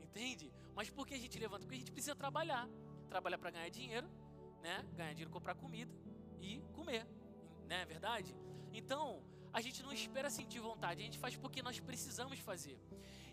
entende? 0.00 0.52
Mas 0.72 0.88
por 0.88 1.04
que 1.04 1.14
a 1.14 1.18
gente 1.18 1.36
levanta? 1.36 1.64
Porque 1.64 1.74
a 1.74 1.78
gente 1.80 1.90
precisa 1.90 2.14
trabalhar, 2.14 2.68
trabalhar 3.08 3.38
para 3.38 3.50
ganhar 3.50 3.68
dinheiro, 3.70 4.08
né? 4.62 4.86
Ganhar 4.94 5.14
dinheiro, 5.14 5.32
comprar 5.32 5.56
comida 5.56 5.92
e 6.40 6.60
comer, 6.72 7.06
não 7.68 7.76
é 7.76 7.84
verdade? 7.84 8.34
Então, 8.72 9.22
a 9.52 9.60
gente 9.60 9.82
não 9.82 9.92
espera 9.92 10.30
sentir 10.30 10.60
vontade, 10.60 11.00
a 11.00 11.04
gente 11.04 11.18
faz 11.18 11.36
porque 11.36 11.62
nós 11.62 11.80
precisamos 11.80 12.38
fazer. 12.38 12.78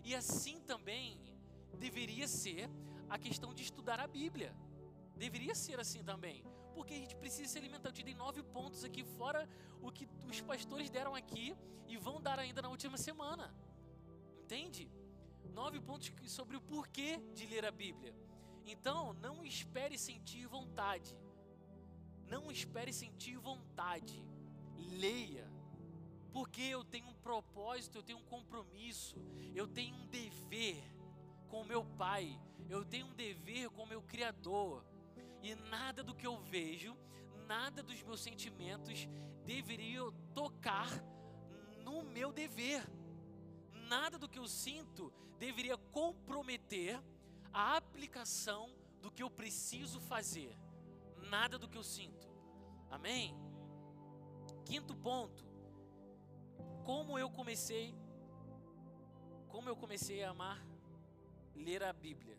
E 0.04 0.14
assim 0.14 0.60
também 0.60 1.20
deveria 1.78 2.26
ser 2.26 2.68
a 3.08 3.18
questão 3.18 3.52
de 3.54 3.62
estudar 3.62 4.00
a 4.00 4.06
Bíblia. 4.06 4.54
Deveria 5.16 5.54
ser 5.54 5.78
assim 5.80 6.02
também, 6.02 6.44
porque 6.74 6.94
a 6.94 6.96
gente 6.98 7.16
precisa 7.16 7.48
se 7.52 7.58
alimentar. 7.58 7.88
Eu 7.88 7.92
te 7.92 8.02
dei 8.02 8.14
nove 8.14 8.42
pontos 8.42 8.84
aqui, 8.84 9.02
fora 9.04 9.48
o 9.80 9.90
que 9.90 10.08
os 10.28 10.40
pastores 10.40 10.90
deram 10.90 11.14
aqui 11.14 11.56
e 11.86 11.96
vão 11.96 12.20
dar 12.20 12.38
ainda 12.38 12.60
na 12.62 12.68
última 12.68 12.96
semana. 12.96 13.54
Entende? 14.42 14.90
Nove 15.52 15.80
pontos 15.80 16.12
sobre 16.30 16.56
o 16.56 16.60
porquê 16.60 17.18
de 17.34 17.46
ler 17.46 17.64
a 17.64 17.70
Bíblia. 17.70 18.14
Então, 18.66 19.12
não 19.14 19.44
espere 19.44 19.96
sentir 19.96 20.46
vontade. 20.46 21.16
Não 22.28 22.50
espere 22.50 22.92
sentir 22.92 23.36
vontade. 23.38 24.24
Leia. 24.76 25.50
Porque 26.32 26.62
eu 26.62 26.84
tenho 26.84 27.08
um 27.08 27.14
propósito, 27.14 27.98
eu 27.98 28.02
tenho 28.02 28.18
um 28.18 28.24
compromisso, 28.24 29.16
eu 29.54 29.66
tenho 29.66 29.94
um 29.94 30.06
dever 30.06 30.82
com 31.48 31.64
meu 31.64 31.84
Pai, 31.84 32.38
eu 32.68 32.84
tenho 32.84 33.06
um 33.06 33.14
dever 33.14 33.70
com 33.70 33.86
meu 33.86 34.02
Criador. 34.02 34.84
E 35.42 35.54
nada 35.54 36.02
do 36.02 36.14
que 36.14 36.26
eu 36.26 36.36
vejo, 36.42 36.96
nada 37.46 37.82
dos 37.82 38.02
meus 38.02 38.20
sentimentos 38.20 39.08
deveria 39.44 40.00
tocar 40.34 40.88
no 41.84 42.02
meu 42.02 42.32
dever. 42.32 42.84
Nada 43.72 44.18
do 44.18 44.28
que 44.28 44.38
eu 44.38 44.48
sinto 44.48 45.12
deveria 45.38 45.76
comprometer 45.76 47.00
a 47.52 47.76
aplicação 47.76 48.74
do 49.00 49.10
que 49.10 49.22
eu 49.22 49.30
preciso 49.30 50.00
fazer. 50.00 50.58
Nada 51.28 51.58
do 51.58 51.68
que 51.68 51.78
eu 51.78 51.82
sinto. 51.82 52.28
Amém? 52.90 53.34
Quinto 54.64 54.94
ponto. 54.94 55.44
Como 56.84 57.18
eu 57.18 57.30
comecei 57.30 57.94
como 59.48 59.70
eu 59.70 59.76
comecei 59.76 60.22
a 60.22 60.30
amar 60.30 60.62
ler 61.54 61.82
a 61.82 61.90
Bíblia. 61.90 62.36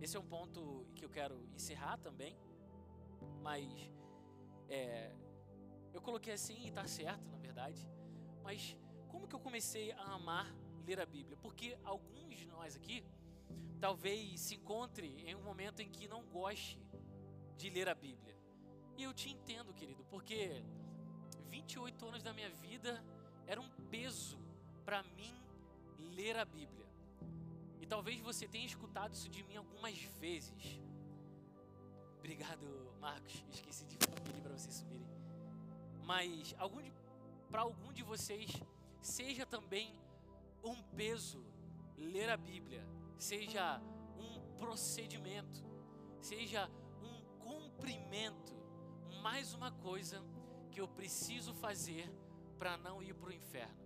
Esse 0.00 0.16
é 0.16 0.20
um 0.20 0.24
ponto 0.24 0.86
que 0.94 1.04
eu 1.04 1.10
quero 1.10 1.48
encerrar 1.52 1.98
também, 1.98 2.38
mas 3.42 3.66
é, 4.68 5.12
eu 5.92 6.00
coloquei 6.00 6.32
assim 6.32 6.58
e 6.60 6.68
está 6.68 6.86
certo, 6.86 7.28
na 7.28 7.38
verdade. 7.38 7.86
Mas 8.42 8.76
como 9.08 9.26
que 9.26 9.34
eu 9.34 9.40
comecei 9.40 9.90
a 9.92 10.14
amar 10.14 10.54
ler 10.86 11.00
a 11.00 11.06
Bíblia? 11.06 11.36
Porque 11.36 11.76
alguns 11.82 12.36
de 12.36 12.46
nós 12.46 12.76
aqui 12.76 13.04
talvez 13.80 14.40
se 14.40 14.54
encontre 14.54 15.08
em 15.26 15.34
um 15.34 15.42
momento 15.42 15.80
em 15.82 15.90
que 15.90 16.06
não 16.06 16.24
goste 16.24 16.78
de 17.60 17.68
ler 17.68 17.88
a 17.88 17.94
Bíblia. 17.94 18.34
E 18.96 19.02
eu 19.02 19.12
te 19.12 19.30
entendo, 19.30 19.74
querido, 19.74 20.02
porque 20.04 20.62
28 21.48 22.06
anos 22.06 22.22
da 22.22 22.32
minha 22.32 22.48
vida 22.48 23.04
era 23.46 23.60
um 23.60 23.68
peso 23.90 24.38
para 24.84 25.02
mim 25.02 25.34
ler 25.98 26.36
a 26.38 26.44
Bíblia. 26.44 26.86
E 27.80 27.86
talvez 27.86 28.18
você 28.20 28.48
tenha 28.48 28.64
escutado 28.64 29.12
isso 29.12 29.28
de 29.28 29.42
mim 29.42 29.56
algumas 29.56 29.98
vezes. 30.24 30.80
Obrigado, 32.18 32.66
Marcos. 32.98 33.44
Esqueci 33.50 33.84
de 33.86 33.96
pedir 33.96 34.40
para 34.40 34.52
vocês 34.52 34.74
subirem. 34.74 35.06
Mas 36.04 36.54
para 37.50 37.62
algum 37.62 37.92
de 37.92 38.02
vocês 38.02 38.50
seja 39.00 39.44
também 39.44 39.94
um 40.62 40.82
peso 40.96 41.44
ler 41.96 42.30
a 42.30 42.36
Bíblia, 42.36 42.86
seja 43.18 43.80
um 44.18 44.56
procedimento, 44.56 45.62
seja 46.20 46.70
cumprimento, 47.80 48.52
mais 49.22 49.54
uma 49.54 49.70
coisa 49.72 50.22
que 50.70 50.78
eu 50.78 50.86
preciso 50.86 51.54
fazer 51.54 52.12
para 52.58 52.76
não 52.76 53.02
ir 53.02 53.14
para 53.14 53.30
o 53.30 53.32
inferno. 53.32 53.80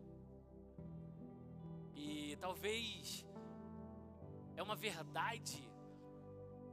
E 1.94 2.37
talvez 2.40 3.24
é 4.57 4.62
uma 4.64 4.74
verdade 4.74 5.62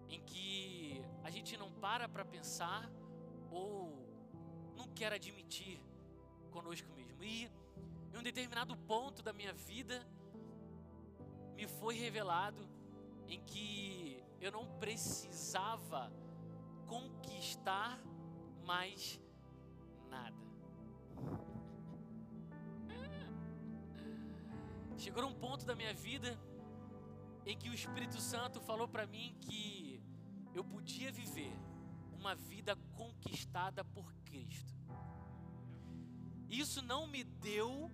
em 0.10 0.20
que 0.22 1.00
a 1.24 1.30
gente 1.30 1.56
não 1.56 1.72
para 1.72 2.10
para 2.10 2.26
pensar 2.26 2.92
ou 3.52 4.04
não 4.76 4.88
quer 4.88 5.14
admitir 5.14 5.80
conosco 6.50 6.92
mesmo. 6.96 7.24
E 7.24 7.52
em 8.12 8.18
um 8.18 8.24
determinado 8.24 8.76
ponto 8.76 9.22
da 9.22 9.32
minha 9.32 9.54
vida 9.54 10.04
me 11.54 11.68
foi 11.68 11.94
revelado 11.94 12.68
em 13.28 13.40
que 13.44 14.24
eu 14.40 14.52
não 14.52 14.66
precisava 14.80 16.12
conquistar 16.92 17.98
mais 18.66 19.18
nada. 20.10 20.36
Chegou 24.98 25.26
um 25.26 25.34
ponto 25.34 25.66
da 25.66 25.74
minha 25.74 25.94
vida 25.94 26.38
em 27.46 27.58
que 27.58 27.70
o 27.70 27.74
Espírito 27.74 28.20
Santo 28.20 28.60
falou 28.60 28.90
para 28.90 29.08
mim 29.08 29.38
que 29.40 30.04
eu 30.54 30.66
podia 30.66 31.12
viver 31.14 31.54
uma 32.12 32.36
vida 32.36 32.76
conquistada 32.94 33.86
por 33.86 34.14
Cristo. 34.26 34.74
Isso 36.50 36.82
não 36.82 37.08
me 37.08 37.24
deu 37.24 37.90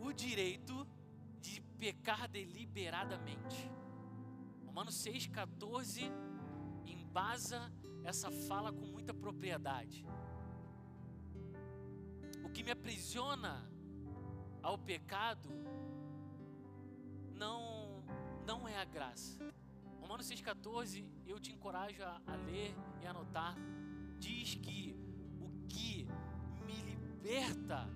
o 0.00 0.12
direito 0.12 0.86
de 1.40 1.60
pecar 1.76 2.28
deliberadamente. 2.28 3.68
Romanos 4.64 4.94
6,14 4.94 6.08
embasa 6.86 7.60
essa 8.04 8.30
fala 8.30 8.72
com 8.72 8.84
muita 8.86 9.14
propriedade. 9.14 10.04
O 12.44 12.50
que 12.50 12.62
me 12.62 12.70
aprisiona 12.70 13.68
ao 14.62 14.76
pecado 14.78 15.48
não, 17.34 18.04
não 18.46 18.68
é 18.68 18.76
a 18.78 18.84
graça. 18.84 19.38
Romanos 20.00 20.28
6,14, 20.28 21.04
eu 21.26 21.38
te 21.38 21.52
encorajo 21.52 22.02
a, 22.02 22.20
a 22.26 22.36
ler 22.36 22.74
e 23.00 23.06
anotar. 23.06 23.56
Diz 24.18 24.54
que 24.56 24.96
o 25.40 25.50
que 25.68 26.06
me 26.66 26.74
liberta 26.82 27.88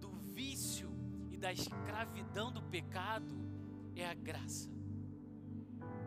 do 0.00 0.10
vício 0.10 0.90
e 1.30 1.36
da 1.36 1.52
escravidão 1.52 2.52
do 2.52 2.62
pecado 2.62 3.36
é 3.94 4.06
a 4.06 4.14
graça. 4.14 4.70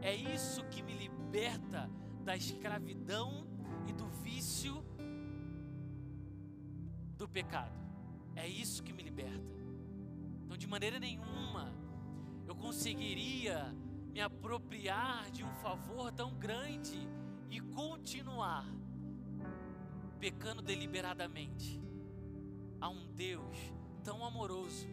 É 0.01 0.13
isso 0.13 0.65
que 0.65 0.82
me 0.82 0.93
liberta 0.93 1.89
da 2.23 2.36
escravidão 2.36 3.45
e 3.88 3.93
do 3.93 4.07
vício 4.07 4.83
do 7.17 7.27
pecado. 7.27 7.77
É 8.36 8.47
isso 8.47 8.81
que 8.83 8.93
me 8.93 9.03
liberta. 9.03 9.53
Então, 10.43 10.57
de 10.57 10.67
maneira 10.67 10.99
nenhuma, 10.99 11.73
eu 12.47 12.55
conseguiria 12.55 13.73
me 14.12 14.21
apropriar 14.21 15.29
de 15.31 15.43
um 15.43 15.53
favor 15.55 16.12
tão 16.12 16.33
grande 16.36 17.07
e 17.49 17.59
continuar 17.59 18.65
pecando 20.19 20.62
deliberadamente 20.62 21.81
a 22.79 22.89
um 22.89 23.12
Deus 23.13 23.57
tão 24.03 24.25
amoroso 24.25 24.88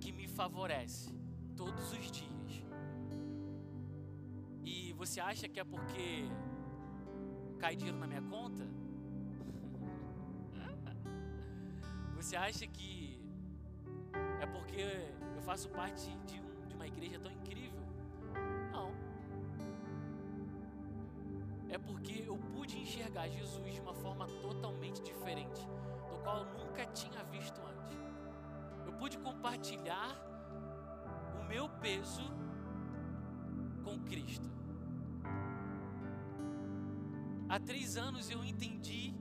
que 0.00 0.12
me 0.12 0.28
favorece 0.28 1.12
todos 1.56 1.92
os 1.92 2.10
dias. 2.10 2.35
Você 4.96 5.20
acha 5.20 5.46
que 5.46 5.60
é 5.60 5.64
porque 5.64 6.28
cai 7.58 7.76
dinheiro 7.76 7.98
na 7.98 8.06
minha 8.06 8.22
conta? 8.22 8.66
Você 12.16 12.34
acha 12.34 12.66
que 12.66 13.20
é 14.40 14.46
porque 14.46 14.80
eu 15.36 15.42
faço 15.42 15.68
parte 15.68 16.10
de 16.26 16.40
uma 16.74 16.86
igreja 16.86 17.18
tão 17.18 17.30
incrível? 17.30 17.82
Não. 18.72 18.90
É 21.68 21.76
porque 21.76 22.24
eu 22.26 22.38
pude 22.54 22.78
enxergar 22.78 23.28
Jesus 23.28 23.74
de 23.74 23.80
uma 23.82 23.94
forma 23.94 24.26
totalmente 24.40 25.02
diferente, 25.02 25.60
do 26.08 26.18
qual 26.22 26.38
eu 26.38 26.46
nunca 26.58 26.86
tinha 26.86 27.22
visto 27.24 27.60
antes. 27.60 27.98
Eu 28.86 28.92
pude 28.94 29.18
compartilhar 29.18 30.16
o 31.38 31.44
meu 31.44 31.68
peso 31.68 32.24
com 33.84 33.98
Cristo. 34.00 34.55
Há 37.48 37.58
três 37.60 37.96
anos 37.96 38.28
eu 38.30 38.44
entendi, 38.44 39.14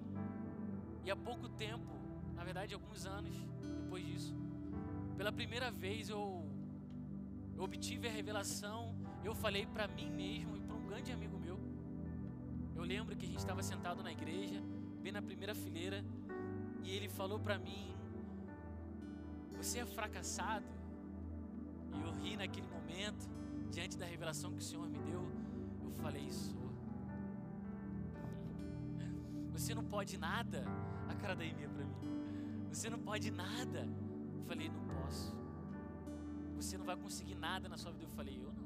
e 1.04 1.12
há 1.12 1.16
pouco 1.16 1.48
tempo, 1.50 1.92
na 2.34 2.44
verdade, 2.44 2.74
alguns 2.74 3.06
anos 3.06 3.36
depois 3.78 4.06
disso, 4.06 4.36
pela 5.16 5.32
primeira 5.32 5.70
vez 5.72 6.10
eu 6.10 6.44
eu 7.56 7.64
obtive 7.64 8.08
a 8.08 8.12
revelação, 8.12 8.94
eu 9.24 9.34
falei 9.34 9.66
para 9.66 9.88
mim 9.88 10.10
mesmo 10.12 10.58
e 10.58 10.62
para 10.62 10.76
um 10.76 10.86
grande 10.86 11.12
amigo 11.12 11.38
meu. 11.40 11.58
Eu 12.76 12.84
lembro 12.84 13.16
que 13.16 13.26
a 13.26 13.30
gente 13.30 13.40
estava 13.40 13.64
sentado 13.64 14.04
na 14.04 14.12
igreja, 14.12 14.62
bem 15.02 15.12
na 15.12 15.22
primeira 15.22 15.56
fileira, 15.56 16.04
e 16.84 16.90
ele 16.92 17.08
falou 17.08 17.40
para 17.40 17.58
mim: 17.58 17.96
Você 19.56 19.80
é 19.80 19.86
fracassado? 19.86 20.66
E 21.94 22.02
eu 22.02 22.12
ri 22.22 22.36
naquele 22.36 22.68
momento, 22.68 23.30
diante 23.72 23.98
da 23.98 24.06
revelação 24.06 24.52
que 24.52 24.60
o 24.60 24.62
Senhor 24.62 24.88
me 24.90 25.00
deu. 25.00 25.24
Eu 25.86 25.92
falei: 26.04 26.30
Sou. 26.30 26.65
Você 29.56 29.74
não 29.74 29.84
pode 29.84 30.18
nada? 30.18 30.64
A 31.08 31.16
cara 31.16 31.36
da 31.36 31.46
Emia 31.46 31.70
para 31.70 31.86
mim. 31.86 31.96
Você 32.72 32.90
não 32.90 33.00
pode 33.00 33.32
nada? 33.32 33.88
Eu 34.36 34.44
falei: 34.44 34.70
Não 34.70 34.84
posso 34.88 35.46
você 36.56 36.78
não 36.78 36.86
vai 36.86 36.96
conseguir 36.96 37.36
nada 37.36 37.68
na 37.68 37.78
sua 37.78 37.92
vida. 37.92 38.06
Eu 38.06 38.10
falei, 38.10 38.42
eu 38.42 38.52
não. 38.52 38.66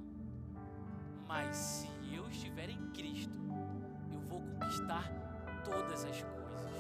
Mas 1.28 1.56
se 1.56 1.88
eu 2.14 2.30
estiver 2.30 2.70
em 2.70 2.90
Cristo, 2.92 3.38
eu 4.12 4.20
vou 4.22 4.42
conquistar 4.42 5.04
todas 5.64 6.06
as 6.06 6.22
coisas. 6.22 6.72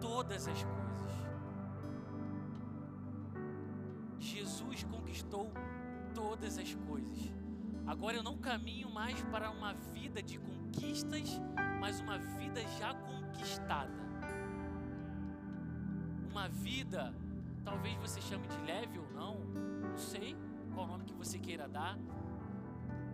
Todas 0.00 0.48
as 0.48 0.62
coisas. 0.64 0.78
Jesus 4.18 4.84
conquistou 4.84 5.50
todas 6.14 6.58
as 6.58 6.74
coisas. 6.74 7.32
Agora 7.88 8.16
eu 8.16 8.22
não 8.22 8.38
caminho 8.38 8.88
mais 8.88 9.20
para 9.24 9.50
uma 9.50 9.72
vida 9.74 10.22
de 10.22 10.38
conquistas, 10.38 11.40
mas 11.80 11.98
uma 12.00 12.18
vida 12.18 12.60
já 12.78 12.94
conquistada. 12.94 14.06
Uma 16.30 16.48
vida 16.48 17.12
Talvez 17.68 17.96
você 17.96 18.18
chame 18.22 18.48
de 18.48 18.56
leve 18.62 18.98
ou 18.98 19.10
não, 19.10 19.40
não 19.40 19.98
sei 19.98 20.34
qual 20.72 20.86
nome 20.86 21.04
que 21.04 21.12
você 21.12 21.38
queira 21.38 21.68
dar, 21.68 21.98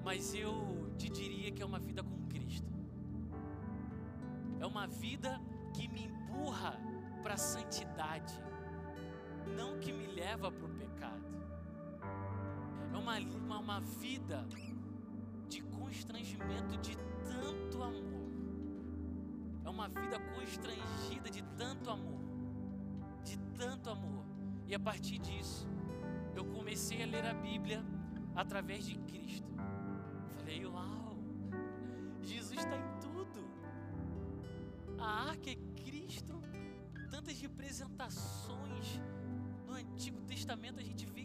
mas 0.05 0.33
eu 0.33 0.95
te 0.97 1.09
diria 1.09 1.51
que 1.51 1.61
é 1.61 1.67
uma 1.67 1.81
vida 1.81 2.05
com 2.05 2.29
Cristo. 2.29 2.73
é 4.61 4.65
uma 4.65 4.87
vida 4.87 5.41
que 5.75 5.89
me 5.89 6.05
empurra 6.05 6.79
para 7.21 7.35
a 7.35 7.37
santidade, 7.37 8.41
não 9.57 9.81
que 9.81 9.93
me 9.93 10.07
leva 10.07 10.53
para 10.53 10.67
o 10.67 10.69
pecado. 10.69 11.34
Uma, 13.05 13.19
uma, 13.19 13.59
uma 13.59 13.81
vida 13.81 14.49
de 15.47 15.61
constrangimento 15.61 16.75
de 16.79 16.97
tanto 17.23 17.83
amor. 17.83 18.31
É 19.63 19.69
uma 19.69 19.89
vida 19.89 20.19
constrangida 20.35 21.29
de 21.29 21.43
tanto 21.59 21.91
amor. 21.91 22.19
De 23.23 23.37
tanto 23.59 23.91
amor. 23.91 24.25
E 24.67 24.75
a 24.75 24.81
partir 24.81 25.19
disso, 25.19 25.69
eu 26.35 26.47
comecei 26.47 27.03
a 27.03 27.07
ler 27.07 27.27
a 27.27 27.35
Bíblia 27.35 27.85
através 28.35 28.87
de 28.87 28.97
Cristo. 29.01 29.53
Falei, 30.39 30.65
uau, 30.65 31.19
Jesus 32.23 32.59
está 32.59 32.75
em 32.75 33.01
tudo. 33.03 33.47
A 34.99 35.29
arca 35.29 35.51
é 35.51 35.57
Cristo. 35.77 36.41
Tantas 37.11 37.39
representações. 37.39 38.99
No 39.67 39.75
Antigo 39.75 40.23
Testamento 40.23 40.81
a 40.81 40.83
gente 40.83 41.05
vê 41.05 41.24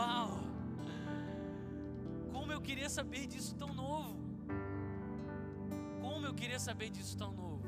Uau! 0.00 0.40
Como 2.32 2.50
eu 2.50 2.60
queria 2.62 2.88
saber 2.88 3.26
disso 3.26 3.54
tão 3.54 3.74
novo. 3.74 4.16
Como 6.00 6.24
eu 6.26 6.32
queria 6.32 6.58
saber 6.58 6.88
disso 6.88 7.18
tão 7.18 7.32
novo. 7.32 7.62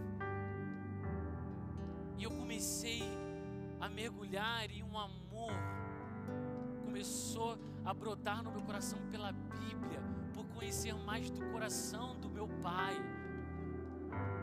E 2.17 2.25
eu 2.25 2.31
comecei 2.31 3.03
a 3.79 3.87
mergulhar 3.87 4.71
em 4.71 4.83
um 4.83 4.97
amor. 4.99 5.53
Começou 6.87 7.59
a 7.85 7.93
brotar 7.93 8.43
no 8.43 8.51
meu 8.51 8.63
coração 8.63 8.99
pela 9.11 9.33
Bíblia, 9.33 10.01
por 10.33 10.47
conhecer 10.55 10.95
mais 10.95 11.31
do 11.31 11.45
coração 11.51 12.19
do 12.19 12.31
meu 12.31 12.49
Pai. 12.63 12.97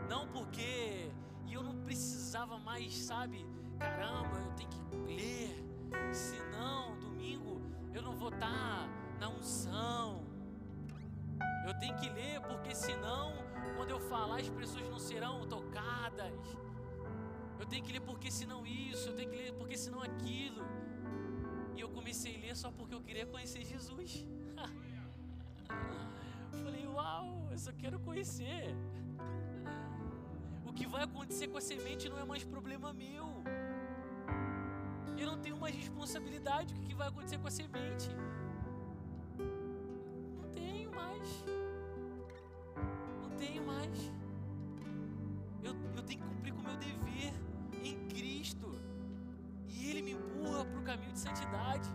Não 0.08 0.28
porque 0.28 1.10
e 1.44 1.54
eu 1.54 1.62
não 1.64 1.76
precisava 1.80 2.56
mais, 2.56 2.94
sabe? 2.94 3.44
Caramba, 3.80 4.36
eu 4.38 4.52
tenho 4.52 4.70
que 4.70 4.96
ler, 4.96 5.64
senão 6.12 6.96
domingo 7.00 7.49
eu 7.94 8.02
não 8.02 8.16
vou 8.16 8.28
estar 8.28 8.88
na 9.18 9.28
unção. 9.28 10.24
Eu 11.66 11.78
tenho 11.78 11.96
que 11.96 12.08
ler 12.08 12.40
porque 12.40 12.74
senão 12.74 13.32
quando 13.76 13.90
eu 13.90 14.00
falar 14.00 14.40
as 14.40 14.48
pessoas 14.48 14.88
não 14.88 14.98
serão 14.98 15.46
tocadas. 15.46 16.32
Eu 17.58 17.66
tenho 17.66 17.84
que 17.84 17.92
ler 17.92 18.00
porque 18.00 18.30
senão 18.30 18.66
isso, 18.66 19.08
eu 19.08 19.16
tenho 19.16 19.30
que 19.30 19.36
ler 19.36 19.52
porque 19.54 19.76
senão 19.76 20.02
aquilo. 20.02 20.64
E 21.76 21.80
eu 21.80 21.88
comecei 21.88 22.36
a 22.36 22.40
ler 22.40 22.56
só 22.56 22.70
porque 22.70 22.94
eu 22.94 23.02
queria 23.02 23.26
conhecer 23.26 23.64
Jesus. 23.64 24.24
Falei, 26.64 26.86
uau, 26.86 27.48
eu 27.50 27.58
só 27.58 27.72
quero 27.72 27.98
conhecer. 28.00 28.74
O 30.64 30.72
que 30.72 30.86
vai 30.86 31.02
acontecer 31.02 31.48
com 31.48 31.58
a 31.58 31.60
semente 31.60 32.08
não 32.08 32.18
é 32.18 32.24
mais 32.24 32.44
problema 32.44 32.92
meu. 32.92 33.39
Eu 35.20 35.26
não 35.26 35.38
tenho 35.38 35.58
mais 35.58 35.76
responsabilidade 35.76 36.72
do 36.72 36.80
que 36.80 36.94
vai 36.94 37.08
acontecer 37.08 37.38
com 37.38 37.46
a 37.46 37.50
semente. 37.50 38.08
Não 40.38 40.48
tenho 40.54 40.90
mais. 40.90 41.44
Não 43.22 43.30
tenho 43.36 43.66
mais. 43.66 44.12
Eu, 45.62 45.74
eu 45.94 46.02
tenho 46.02 46.20
que 46.20 46.26
cumprir 46.26 46.54
com 46.54 46.60
o 46.60 46.64
meu 46.64 46.76
dever 46.78 47.34
em 47.84 48.08
Cristo. 48.08 48.80
E 49.68 49.90
Ele 49.90 50.00
me 50.00 50.12
empurra 50.12 50.64
para 50.64 50.80
o 50.80 50.82
caminho 50.82 51.12
de 51.12 51.18
santidade. 51.18 51.88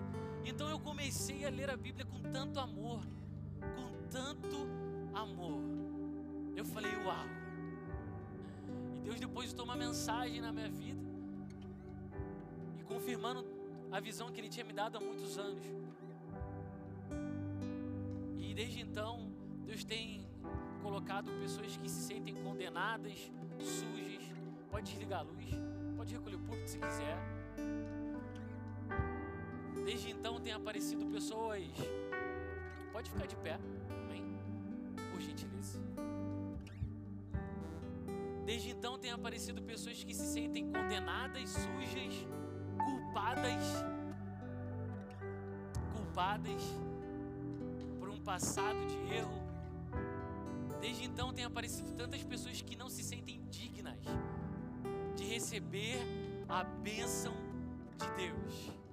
Então 0.45 0.69
eu 0.69 0.80
comecei 0.80 1.45
a 1.45 1.49
ler 1.49 1.71
a 1.71 1.76
Bíblia 1.76 2.05
com 2.05 2.19
tanto 2.32 2.59
amor. 2.59 3.01
Com 3.59 4.07
tanto 4.11 4.67
amor. 5.15 5.63
Eu 6.55 6.63
falei, 6.63 6.95
uau. 6.97 7.26
E 8.93 8.99
Deus 8.99 9.19
depositou 9.19 9.65
uma 9.65 9.76
mensagem 9.76 10.41
na 10.41 10.53
minha 10.53 10.69
vida. 10.69 11.05
Confirmando 12.96 13.46
a 13.91 14.00
visão 14.00 14.32
que 14.32 14.39
Ele 14.39 14.48
tinha 14.48 14.66
me 14.66 14.72
dado 14.72 14.98
há 14.98 15.02
muitos 15.02 15.38
anos. 15.38 15.66
E 18.38 18.54
desde 18.54 18.80
então, 18.80 19.30
Deus 19.66 19.84
tem 19.84 20.26
colocado 20.82 21.30
pessoas 21.41 21.76
que 21.76 21.89
se 21.89 22.02
sentem 22.08 22.34
condenadas, 22.36 23.20
sujas. 23.60 24.24
Pode 24.72 24.89
desligar 24.91 25.20
a 25.20 25.24
luz, 25.24 25.50
pode 25.98 26.14
recolher 26.14 26.38
o 26.38 26.39
púlpito 26.39 26.70
se 26.70 26.80
quiser. 26.80 27.18
Desde 29.84 30.12
então 30.12 30.39
tem 30.39 30.54
aparecido 30.54 31.06
pessoas. 31.08 31.66
Pode 32.93 33.12
ficar 33.12 33.26
de 33.26 33.36
pé, 33.36 33.60
amém? 34.06 34.24
Por 35.12 35.20
gentileza. 35.20 35.82
Desde 38.46 38.70
então 38.70 38.98
tem 38.98 39.12
aparecido 39.12 39.62
pessoas 39.62 40.02
que 40.02 40.14
se 40.14 40.28
sentem 40.28 40.72
condenadas, 40.72 41.50
sujas, 41.50 42.26
culpadas, 43.16 43.86
culpadas 45.95 46.61
por 47.97 48.09
um 48.09 48.20
passado 48.20 48.78
de 48.88 49.16
erro. 49.16 49.41
Desde 50.82 51.05
então 51.05 51.32
tem 51.32 51.45
aparecido 51.45 51.93
tantas 51.93 52.22
pessoas 52.24 52.61
que 52.61 52.76
não 52.76 52.89
se 52.89 53.01
sentem 53.03 53.41
dignas 53.49 53.97
de 55.16 55.24
receber 55.24 55.97
a 56.49 56.66
bênção 56.66 57.34
de 57.97 58.05
Deus. 58.18 58.84